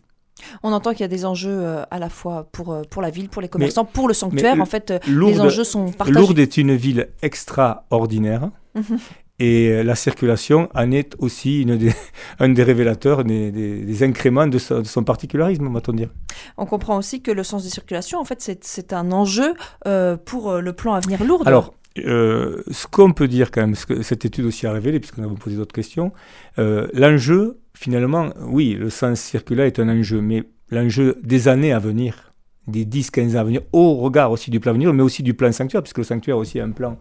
On 0.63 0.71
entend 0.73 0.91
qu'il 0.91 1.01
y 1.01 1.05
a 1.05 1.09
des 1.09 1.25
enjeux 1.25 1.59
euh, 1.61 1.83
à 1.91 1.99
la 1.99 2.09
fois 2.09 2.47
pour, 2.51 2.73
euh, 2.73 2.81
pour 2.89 3.01
la 3.01 3.09
ville, 3.09 3.29
pour 3.29 3.41
les 3.41 3.47
commerçants, 3.47 3.85
pour 3.85 4.07
le 4.07 4.13
sanctuaire. 4.13 4.59
en 4.59 4.65
fait, 4.65 4.93
les 5.07 5.39
enjeux 5.39 5.63
sont 5.63 5.91
partagés. 5.91 6.19
Lourdes 6.19 6.39
est 6.39 6.57
une 6.57 6.75
ville 6.75 7.09
extraordinaire. 7.21 8.49
Mhm. 8.75 8.99
Et 9.39 9.83
la 9.83 9.95
circulation 9.95 10.69
en 10.73 10.91
est 10.91 11.13
aussi 11.19 11.61
une 11.61 11.75
des, 11.75 11.91
un 12.39 12.49
des 12.49 12.63
révélateurs, 12.63 13.25
des, 13.25 13.51
des, 13.51 14.03
incréments 14.03 14.47
de, 14.47 14.57
son 14.57 15.03
particularisme, 15.03 15.71
va-t-on 15.73 15.93
dire. 15.93 16.09
On 16.57 16.65
comprend 16.65 16.97
aussi 16.97 17.21
que 17.21 17.31
le 17.31 17.43
sens 17.43 17.63
de 17.63 17.69
circulation, 17.69 18.19
en 18.19 18.25
fait, 18.25 18.57
c'est 18.61 18.93
un 18.93 19.11
enjeu 19.11 19.53
euh, 19.87 20.15
pour 20.15 20.51
euh, 20.51 20.61
le 20.61 20.71
plan 20.71 20.93
à 20.93 21.01
venir 21.01 21.23
lourd. 21.23 21.45
Alors, 21.45 21.73
euh, 21.97 22.63
ce 22.71 22.87
qu'on 22.87 23.11
peut 23.11 23.27
dire 23.27 23.51
quand 23.51 23.61
même, 23.61 23.75
ce 23.75 23.85
que 23.85 24.01
cette 24.03 24.23
étude 24.23 24.45
aussi 24.45 24.67
a 24.67 24.71
révélé, 24.71 24.99
puisque 25.01 25.17
nous 25.17 25.25
avons 25.25 25.35
posé 25.35 25.57
d'autres 25.57 25.75
questions, 25.75 26.13
l'enjeu, 26.57 27.59
finalement, 27.73 28.29
oui, 28.47 28.73
le 28.79 28.89
sens 28.89 29.19
circulaire 29.19 29.65
est 29.65 29.79
un 29.79 29.89
enjeu, 29.89 30.21
mais 30.21 30.43
l'enjeu 30.69 31.17
des 31.23 31.49
années 31.49 31.73
à 31.73 31.79
venir, 31.79 32.24
des 32.67 32.85
10-15 32.85 33.35
ans 33.35 33.39
à 33.39 33.43
venir, 33.43 33.61
au 33.71 33.95
regard 33.95 34.31
aussi 34.31 34.51
du 34.51 34.59
plan 34.59 34.71
à 34.71 34.73
venir, 34.73 34.93
mais 34.93 35.03
aussi 35.03 35.23
du 35.23 35.33
plan 35.33 35.51
sanctuaire, 35.51 35.83
puisque 35.83 35.99
le 35.99 36.03
sanctuaire 36.03 36.37
aussi 36.37 36.59
a 36.59 36.63
un 36.63 36.71
plan 36.71 36.97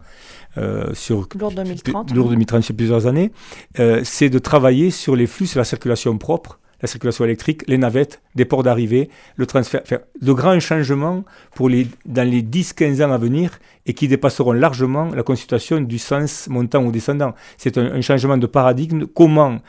euh, 0.57 0.93
sur 0.93 1.27
Lourd 1.39 1.51
2030, 1.51 2.13
Lourd 2.13 2.29
2030 2.29 2.63
sur 2.63 2.75
plusieurs 2.75 3.07
années, 3.07 3.31
euh, 3.79 4.01
c'est 4.03 4.29
de 4.29 4.39
travailler 4.39 4.91
sur 4.91 5.15
les 5.15 5.27
flux, 5.27 5.47
sur 5.47 5.59
la 5.59 5.65
circulation 5.65 6.17
propre, 6.17 6.59
la 6.81 6.87
circulation 6.87 7.25
électrique, 7.25 7.63
les 7.67 7.77
navettes, 7.77 8.21
des 8.35 8.45
ports 8.45 8.63
d'arrivée, 8.63 9.09
le 9.37 9.45
transfert, 9.45 9.81
faire 9.85 10.01
de 10.21 10.33
grands 10.33 10.59
changements 10.59 11.23
pour 11.55 11.69
les, 11.69 11.87
dans 12.05 12.27
les 12.29 12.41
10-15 12.41 13.03
ans 13.03 13.11
à 13.11 13.17
venir 13.17 13.59
et 13.85 13.93
qui 13.93 14.07
dépasseront 14.07 14.51
largement 14.51 15.05
la 15.13 15.23
consultation 15.23 15.81
du 15.81 15.97
sens 15.97 16.47
montant 16.49 16.83
ou 16.83 16.91
descendant. 16.91 17.33
C'est 17.57 17.77
un, 17.77 18.01
changement 18.01 18.37
de 18.37 18.47
paradigme. 18.47 19.05
Comment? 19.05 19.59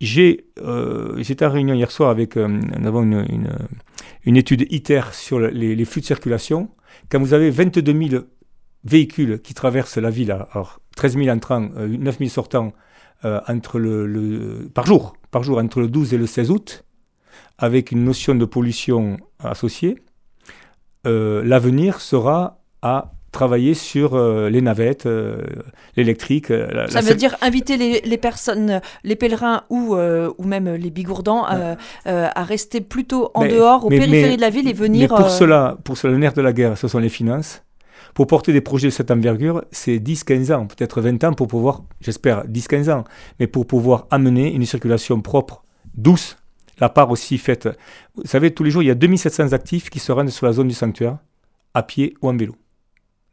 J'ai, 0.00 0.46
euh, 0.58 1.14
j'étais 1.18 1.44
en 1.44 1.50
réunion 1.50 1.74
hier 1.74 1.90
soir 1.90 2.10
avec, 2.10 2.36
euh, 2.36 2.46
nous 2.48 2.86
avons 2.86 3.02
une, 3.02 3.24
une, 3.28 3.48
une, 4.26 4.36
étude 4.36 4.66
ITER 4.70 5.02
sur 5.12 5.40
les, 5.40 5.84
flux 5.84 6.00
de 6.00 6.06
circulation. 6.06 6.68
Quand 7.10 7.20
vous 7.20 7.32
avez 7.32 7.50
22 7.50 8.08
000 8.08 8.24
véhicules 8.84 9.40
qui 9.40 9.54
traversent 9.54 9.96
la 9.96 10.10
ville, 10.10 10.30
alors 10.30 10.80
13 10.96 11.16
000 11.16 11.28
entrants, 11.28 11.60
9 11.60 11.74
euh, 11.78 12.18
000 12.18 12.30
sortants 12.30 12.72
euh, 13.24 13.40
entre 13.48 13.78
le, 13.78 14.68
par 14.74 14.86
jour, 14.86 15.16
par 15.30 15.42
jour, 15.42 15.58
entre 15.58 15.80
le 15.80 15.88
12 15.88 16.14
et 16.14 16.18
le 16.18 16.26
16 16.26 16.50
août, 16.50 16.84
avec 17.58 17.92
une 17.92 18.04
notion 18.04 18.34
de 18.34 18.44
pollution 18.44 19.16
associée, 19.38 19.96
euh, 21.06 21.42
l'avenir 21.44 22.00
sera 22.00 22.62
à 22.82 23.12
travailler 23.36 23.74
sur 23.74 24.18
les 24.18 24.62
navettes, 24.62 25.06
l'électrique. 25.96 26.48
Ça 26.88 27.00
veut 27.02 27.14
dire 27.14 27.36
inviter 27.42 27.76
les, 27.76 28.18
personnes, 28.18 28.80
les 29.04 29.16
pèlerins 29.16 29.64
ou, 29.68 29.94
ou 29.94 30.44
même 30.44 30.74
les 30.74 30.90
bigourdans 30.90 31.44
à 32.04 32.42
rester 32.42 32.80
plutôt 32.80 33.30
en 33.34 33.46
dehors, 33.46 33.84
aux 33.84 33.88
périphéries 33.90 34.36
de 34.36 34.40
la 34.40 34.50
ville 34.50 34.68
et 34.68 34.72
venir... 34.72 35.10
Mais 35.10 35.16
pour 35.16 35.30
cela, 35.30 35.76
pour 35.84 35.98
cela, 35.98 36.12
le 36.12 36.18
nerf 36.18 36.32
de 36.32 36.42
la 36.42 36.52
guerre, 36.52 36.78
ce 36.78 36.88
sont 36.88 36.98
les 36.98 37.08
finances. 37.08 37.62
Pour 38.14 38.26
porter 38.26 38.54
des 38.54 38.62
projets 38.62 38.88
de 38.88 38.92
cette 38.92 39.10
envergure, 39.10 39.62
c'est 39.70 39.98
10-15 39.98 40.52
ans, 40.54 40.66
peut-être 40.66 41.02
20 41.02 41.22
ans 41.24 41.32
pour 41.34 41.48
pouvoir, 41.48 41.82
j'espère 42.00 42.46
10-15 42.46 42.90
ans, 42.90 43.04
mais 43.38 43.46
pour 43.46 43.66
pouvoir 43.66 44.06
amener 44.10 44.54
une 44.54 44.64
circulation 44.64 45.20
propre, 45.20 45.64
douce, 45.94 46.38
la 46.78 46.88
part 46.88 47.10
aussi 47.10 47.36
faite. 47.36 47.68
Vous 48.14 48.24
savez, 48.24 48.52
tous 48.52 48.62
les 48.64 48.70
jours, 48.70 48.82
il 48.82 48.86
y 48.86 48.90
a 48.90 48.94
2700 48.94 49.52
actifs 49.52 49.90
qui 49.90 49.98
se 49.98 50.12
rendent 50.12 50.30
sur 50.30 50.46
la 50.46 50.52
zone 50.52 50.68
du 50.68 50.74
sanctuaire, 50.74 51.18
à 51.74 51.82
pied 51.82 52.14
ou 52.22 52.30
en 52.30 52.36
vélo. 52.36 52.54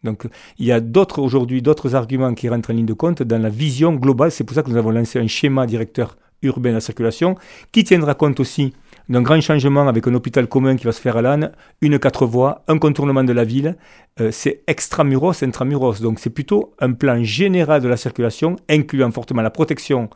Donc 0.03 0.27
il 0.57 0.65
y 0.65 0.71
a 0.71 0.79
d'autres 0.79 1.19
aujourd'hui, 1.19 1.61
d'autres 1.61 1.95
arguments 1.95 2.33
qui 2.33 2.49
rentrent 2.49 2.71
en 2.71 2.73
ligne 2.73 2.85
de 2.85 2.93
compte 2.93 3.23
dans 3.23 3.41
la 3.41 3.49
vision 3.49 3.93
globale. 3.93 4.31
C'est 4.31 4.43
pour 4.43 4.55
ça 4.55 4.63
que 4.63 4.69
nous 4.69 4.77
avons 4.77 4.91
lancé 4.91 5.19
un 5.19 5.27
schéma 5.27 5.65
directeur 5.65 6.17
urbain 6.41 6.69
de 6.69 6.75
la 6.75 6.81
circulation 6.81 7.35
qui 7.71 7.83
tiendra 7.83 8.13
compte 8.15 8.39
aussi 8.39 8.73
d'un 9.09 9.21
grand 9.21 9.41
changement 9.41 9.87
avec 9.87 10.07
un 10.07 10.13
hôpital 10.13 10.47
commun 10.47 10.75
qui 10.75 10.85
va 10.85 10.91
se 10.91 11.01
faire 11.01 11.17
à 11.17 11.21
l'âne, 11.21 11.51
une 11.81 11.99
quatre 11.99 12.25
voies, 12.25 12.63
un 12.67 12.77
contournement 12.77 13.23
de 13.23 13.33
la 13.33 13.43
ville. 13.43 13.75
Euh, 14.19 14.31
c'est 14.31 14.63
extramuros, 14.67 15.43
intramuros. 15.43 15.99
Donc 16.01 16.19
c'est 16.19 16.29
plutôt 16.29 16.73
un 16.79 16.93
plan 16.93 17.23
général 17.23 17.81
de 17.81 17.87
la 17.87 17.97
circulation, 17.97 18.55
incluant 18.69 19.11
fortement 19.11 19.41
la 19.41 19.49
protection 19.49 20.09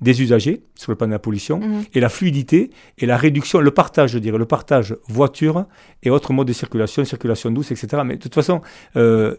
des 0.00 0.22
usagers 0.22 0.62
sur 0.74 0.92
le 0.92 0.96
plan 0.96 1.06
de 1.06 1.12
la 1.12 1.18
pollution 1.18 1.58
mhm. 1.58 1.84
et 1.94 2.00
la 2.00 2.08
fluidité 2.08 2.70
et 2.98 3.06
la 3.06 3.16
réduction, 3.16 3.60
le 3.60 3.70
partage, 3.70 4.10
je 4.10 4.18
dirais, 4.18 4.38
le 4.38 4.44
partage 4.44 4.96
voiture 5.08 5.66
et 6.02 6.10
autres 6.10 6.32
modes 6.32 6.48
de 6.48 6.52
circulation, 6.52 7.04
circulation 7.04 7.50
douce, 7.50 7.70
etc. 7.70 8.02
Mais 8.04 8.16
de 8.16 8.22
toute 8.22 8.34
façon, 8.34 8.60
euh, 8.96 9.36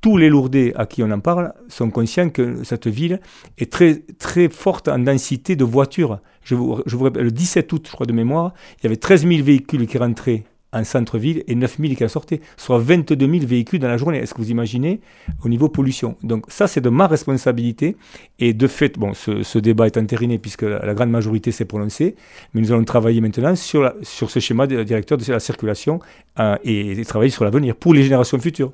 tous 0.00 0.16
les 0.16 0.30
Lourdais 0.30 0.72
à 0.76 0.86
qui 0.86 1.02
on 1.02 1.10
en 1.10 1.20
parle 1.20 1.52
sont 1.68 1.90
conscients 1.90 2.30
que 2.30 2.64
cette 2.64 2.86
ville 2.86 3.20
est 3.58 3.70
très, 3.70 3.96
très 4.18 4.48
forte 4.48 4.88
en 4.88 4.98
densité 4.98 5.56
de 5.56 5.64
voitures. 5.64 6.20
Je 6.42 6.54
vous, 6.54 6.80
je 6.86 6.96
vous 6.96 7.10
le 7.10 7.30
17 7.30 7.70
août, 7.72 7.84
je 7.86 7.92
crois 7.92 8.06
de 8.06 8.12
mémoire, 8.12 8.54
il 8.78 8.84
y 8.84 8.86
avait 8.86 8.96
13 8.96 9.26
000 9.26 9.44
véhicules 9.44 9.86
qui 9.86 9.98
rentraient 9.98 10.44
en 10.72 10.84
centre-ville 10.84 11.42
et 11.46 11.54
9 11.54 11.78
000 11.80 11.94
qui 11.94 12.04
en 12.04 12.08
sortaient, 12.08 12.40
soit 12.56 12.78
22 12.78 13.16
000 13.18 13.46
véhicules 13.46 13.80
dans 13.80 13.88
la 13.88 13.96
journée. 13.96 14.18
Est-ce 14.18 14.34
que 14.34 14.40
vous 14.40 14.50
imaginez 14.50 15.00
au 15.44 15.48
niveau 15.48 15.68
pollution? 15.68 16.16
Donc 16.22 16.44
ça, 16.48 16.66
c'est 16.66 16.80
de 16.80 16.88
ma 16.88 17.06
responsabilité. 17.06 17.96
Et 18.38 18.52
de 18.52 18.66
fait, 18.66 18.98
bon, 18.98 19.12
ce, 19.14 19.58
débat 19.58 19.86
est 19.86 19.96
entériné 19.96 20.38
puisque 20.38 20.62
la, 20.62 20.94
grande 20.94 21.10
majorité 21.10 21.52
s'est 21.52 21.64
prononcée, 21.64 22.14
mais 22.54 22.60
nous 22.60 22.72
allons 22.72 22.84
travailler 22.84 23.20
maintenant 23.20 23.54
sur, 23.56 23.92
sur 24.02 24.30
ce 24.30 24.40
schéma 24.40 24.66
de, 24.66 24.82
directeur 24.82 25.18
de 25.18 25.32
la 25.32 25.40
circulation 25.40 26.00
euh, 26.38 26.56
et 26.64 27.04
travailler 27.04 27.30
sur 27.30 27.44
l'avenir 27.44 27.76
pour 27.76 27.94
les 27.94 28.02
générations 28.02 28.38
futures. 28.38 28.72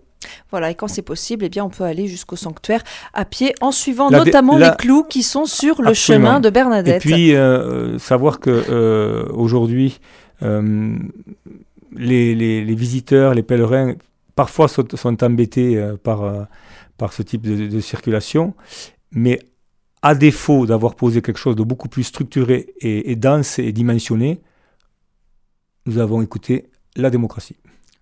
Voilà, 0.51 0.71
et 0.71 0.75
quand 0.75 0.89
c'est 0.89 1.03
possible, 1.03 1.45
eh 1.45 1.49
bien, 1.49 1.65
on 1.65 1.71
peut 1.71 1.85
aller 1.85 2.07
jusqu'au 2.07 2.37
sanctuaire 2.37 2.83
à 3.15 3.25
pied 3.25 3.55
en 3.61 3.71
suivant 3.71 4.11
notamment 4.11 4.57
les 4.57 4.71
clous 4.79 5.05
qui 5.05 5.23
sont 5.23 5.45
sur 5.45 5.83
le 5.83 5.95
chemin 5.95 6.41
de 6.41 6.51
Bernadette. 6.51 7.05
Et 7.05 7.09
puis, 7.09 7.35
euh, 7.35 7.99
savoir 7.99 8.41
que 8.41 8.51
euh, 8.51 9.27
aujourd'hui, 9.33 9.99
euh, 10.43 10.97
les, 11.92 12.35
les, 12.35 12.75
visiteurs, 12.75 13.35
les 13.35 13.42
pèlerins 13.42 13.94
parfois 14.35 14.68
sont, 14.68 14.85
sont 14.94 15.25
embêtés 15.25 15.83
par, 16.03 16.49
par 16.96 17.12
ce 17.12 17.22
type 17.22 17.42
de, 17.42 17.66
de, 17.66 17.81
circulation, 17.81 18.55
mais 19.11 19.38
à 20.03 20.14
défaut 20.14 20.66
d'avoir 20.66 20.94
posé 20.94 21.22
quelque 21.22 21.38
chose 21.38 21.57
de 21.57 21.62
beaucoup 21.62 21.88
plus 21.88 22.05
structuré 22.05 22.75
et, 22.81 23.11
et 23.11 23.16
dense 23.16 23.59
et 23.59 23.72
dimensionné, 23.72 24.40
nous 25.87 25.99
avons 25.99 26.20
écouté 26.22 26.68
la 26.96 27.11
démocratie. 27.11 27.57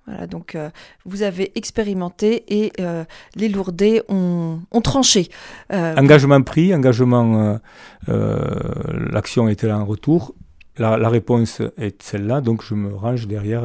Voilà, 0.07 0.27
donc 0.27 0.55
euh, 0.55 0.69
vous 1.07 1.23
avez 1.23 1.53
expérimenté 1.57 2.45
et 2.49 2.73
euh, 2.79 3.05
les 3.37 3.49
Lourdais 3.49 4.03
ont, 4.09 4.61
ont 4.71 4.81
tranché. 4.83 5.29
Euh, 5.73 5.97
engagement 5.97 6.43
pris, 6.43 6.75
engagement, 6.75 7.59
l'action 8.07 9.49
était 9.49 9.67
là 9.67 9.79
en 9.79 9.85
retour. 9.87 10.35
La, 10.77 11.09
réponse 11.09 11.63
est 11.77 12.03
celle-là, 12.03 12.41
donc 12.41 12.65
je 12.65 12.75
me 12.75 12.95
range 12.95 13.29
derrière 13.29 13.63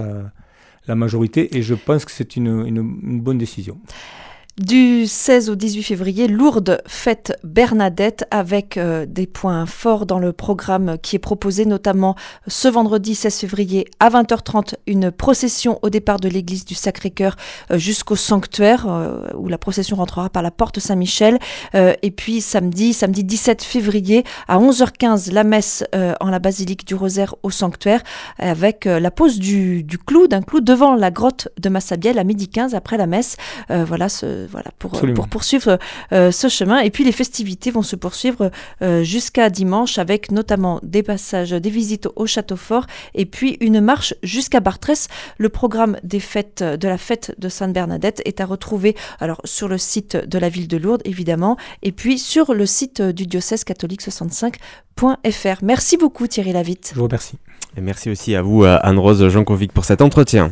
la 0.88 0.96
majorité 0.96 1.58
et 1.58 1.64
je 1.64 1.74
pense 1.74 2.06
que 2.06 2.12
c'est 2.12 2.36
une 2.36 3.20
bonne 3.22 3.38
décision. 3.38 3.80
Du 4.60 5.08
16 5.08 5.50
au 5.50 5.56
18 5.56 5.84
février, 5.84 6.28
Lourdes 6.28 6.82
fête 6.86 7.40
Bernadette 7.46 8.26
avec 8.30 8.76
euh, 8.76 9.06
des 9.08 9.26
points 9.26 9.66
forts 9.66 10.06
dans 10.06 10.20
le 10.20 10.34
programme 10.34 10.98
qui 11.02 11.16
est 11.16 11.20
proposé, 11.20 11.66
notamment 11.66 12.18
ce 12.46 12.68
vendredi 12.68 13.16
16 13.16 13.38
février 13.38 13.88
à 14.02 14.10
20h30, 14.10 14.74
une 14.86 15.12
procession 15.12 15.80
au 15.82 15.90
départ 15.90 16.20
de 16.20 16.28
l'église 16.28 16.66
du 16.66 16.76
Sacré-Cœur 16.76 17.38
euh, 17.72 17.78
jusqu'au 17.78 18.18
sanctuaire, 18.18 18.86
euh, 18.90 19.30
où 19.38 19.48
la 19.48 19.58
procession 19.58 19.96
rentrera 19.96 20.30
par 20.30 20.44
la 20.44 20.52
porte 20.52 20.80
Saint-Michel. 20.80 21.40
et 21.74 22.12
puis 22.12 22.42
samedi, 22.42 22.92
samedi 22.92 23.24
17 23.24 23.64
février 23.64 24.26
à 24.50 24.60
11h15, 24.60 25.32
la 25.32 25.46
messe 25.46 25.86
en 26.20 26.30
la 26.30 26.40
basilique 26.40 26.86
du 26.86 26.96
Rosaire 26.96 27.36
au 27.44 27.50
sanctuaire, 27.50 28.04
avec 28.38 28.86
la 28.86 29.12
pose 29.12 29.40
du, 29.40 29.84
du 29.84 29.98
clou, 29.98 30.28
d'un 30.28 30.42
clou 30.42 30.60
devant 30.60 30.96
la 30.96 31.12
grotte 31.12 31.48
de 31.60 31.70
Massabielle 31.70 32.20
à 32.20 32.26
midi 32.26 32.50
15 32.50 32.76
après 32.76 32.98
la 32.98 33.08
messe. 33.08 33.38
voilà 33.70 34.10
ce 34.10 34.49
voilà, 34.50 34.72
pour, 34.80 34.92
pour 35.14 35.28
poursuivre 35.28 35.78
euh, 36.12 36.32
ce 36.32 36.48
chemin. 36.48 36.80
Et 36.80 36.90
puis 36.90 37.04
les 37.04 37.12
festivités 37.12 37.72
vont 37.72 37.82
se 37.82 37.96
poursuivre 37.96 38.52
euh, 38.82 39.04
jusqu'à 39.04 39.50
dimanche 39.50 39.98
avec 39.98 40.32
notamment 40.32 40.80
des 40.84 41.04
passages, 41.04 41.52
des 41.52 41.70
visites 41.70 42.08
au 42.16 42.26
château 42.26 42.56
fort 42.56 42.86
et 43.16 43.26
puis 43.26 43.58
une 43.62 43.82
marche 43.82 44.14
jusqu'à 44.24 44.60
Bartrès. 44.60 45.08
Le 45.38 45.50
programme 45.50 45.98
des 46.04 46.20
fêtes 46.20 46.64
de 46.64 46.88
la 46.88 46.98
fête 46.98 47.36
de 47.38 47.50
Sainte-Bernadette 47.50 48.22
est 48.26 48.42
à 48.42 48.46
retrouver 48.46 48.96
alors 49.20 49.42
sur 49.44 49.68
le 49.68 49.78
site 49.78 50.16
de 50.16 50.40
la 50.40 50.50
ville 50.50 50.68
de 50.68 50.78
Lourdes 50.78 51.02
évidemment 51.06 51.58
et 51.84 51.92
puis 51.92 52.18
sur 52.20 52.54
le 52.54 52.66
site 52.66 53.02
du 53.02 53.26
diocèse 53.26 53.64
catholique 53.64 54.02
65.fr. 54.02 55.58
Merci 55.62 55.98
beaucoup 55.98 56.28
Thierry 56.28 56.54
Lavitte. 56.54 56.92
Je 56.94 57.00
vous 57.00 57.06
remercie. 57.06 57.38
Et 57.78 57.82
merci 57.82 58.10
aussi 58.10 58.36
à 58.36 58.42
vous 58.42 58.64
Anne-Rose 58.64 59.30
Jankovic 59.30 59.72
pour 59.72 59.86
cet 59.86 60.02
entretien. 60.02 60.48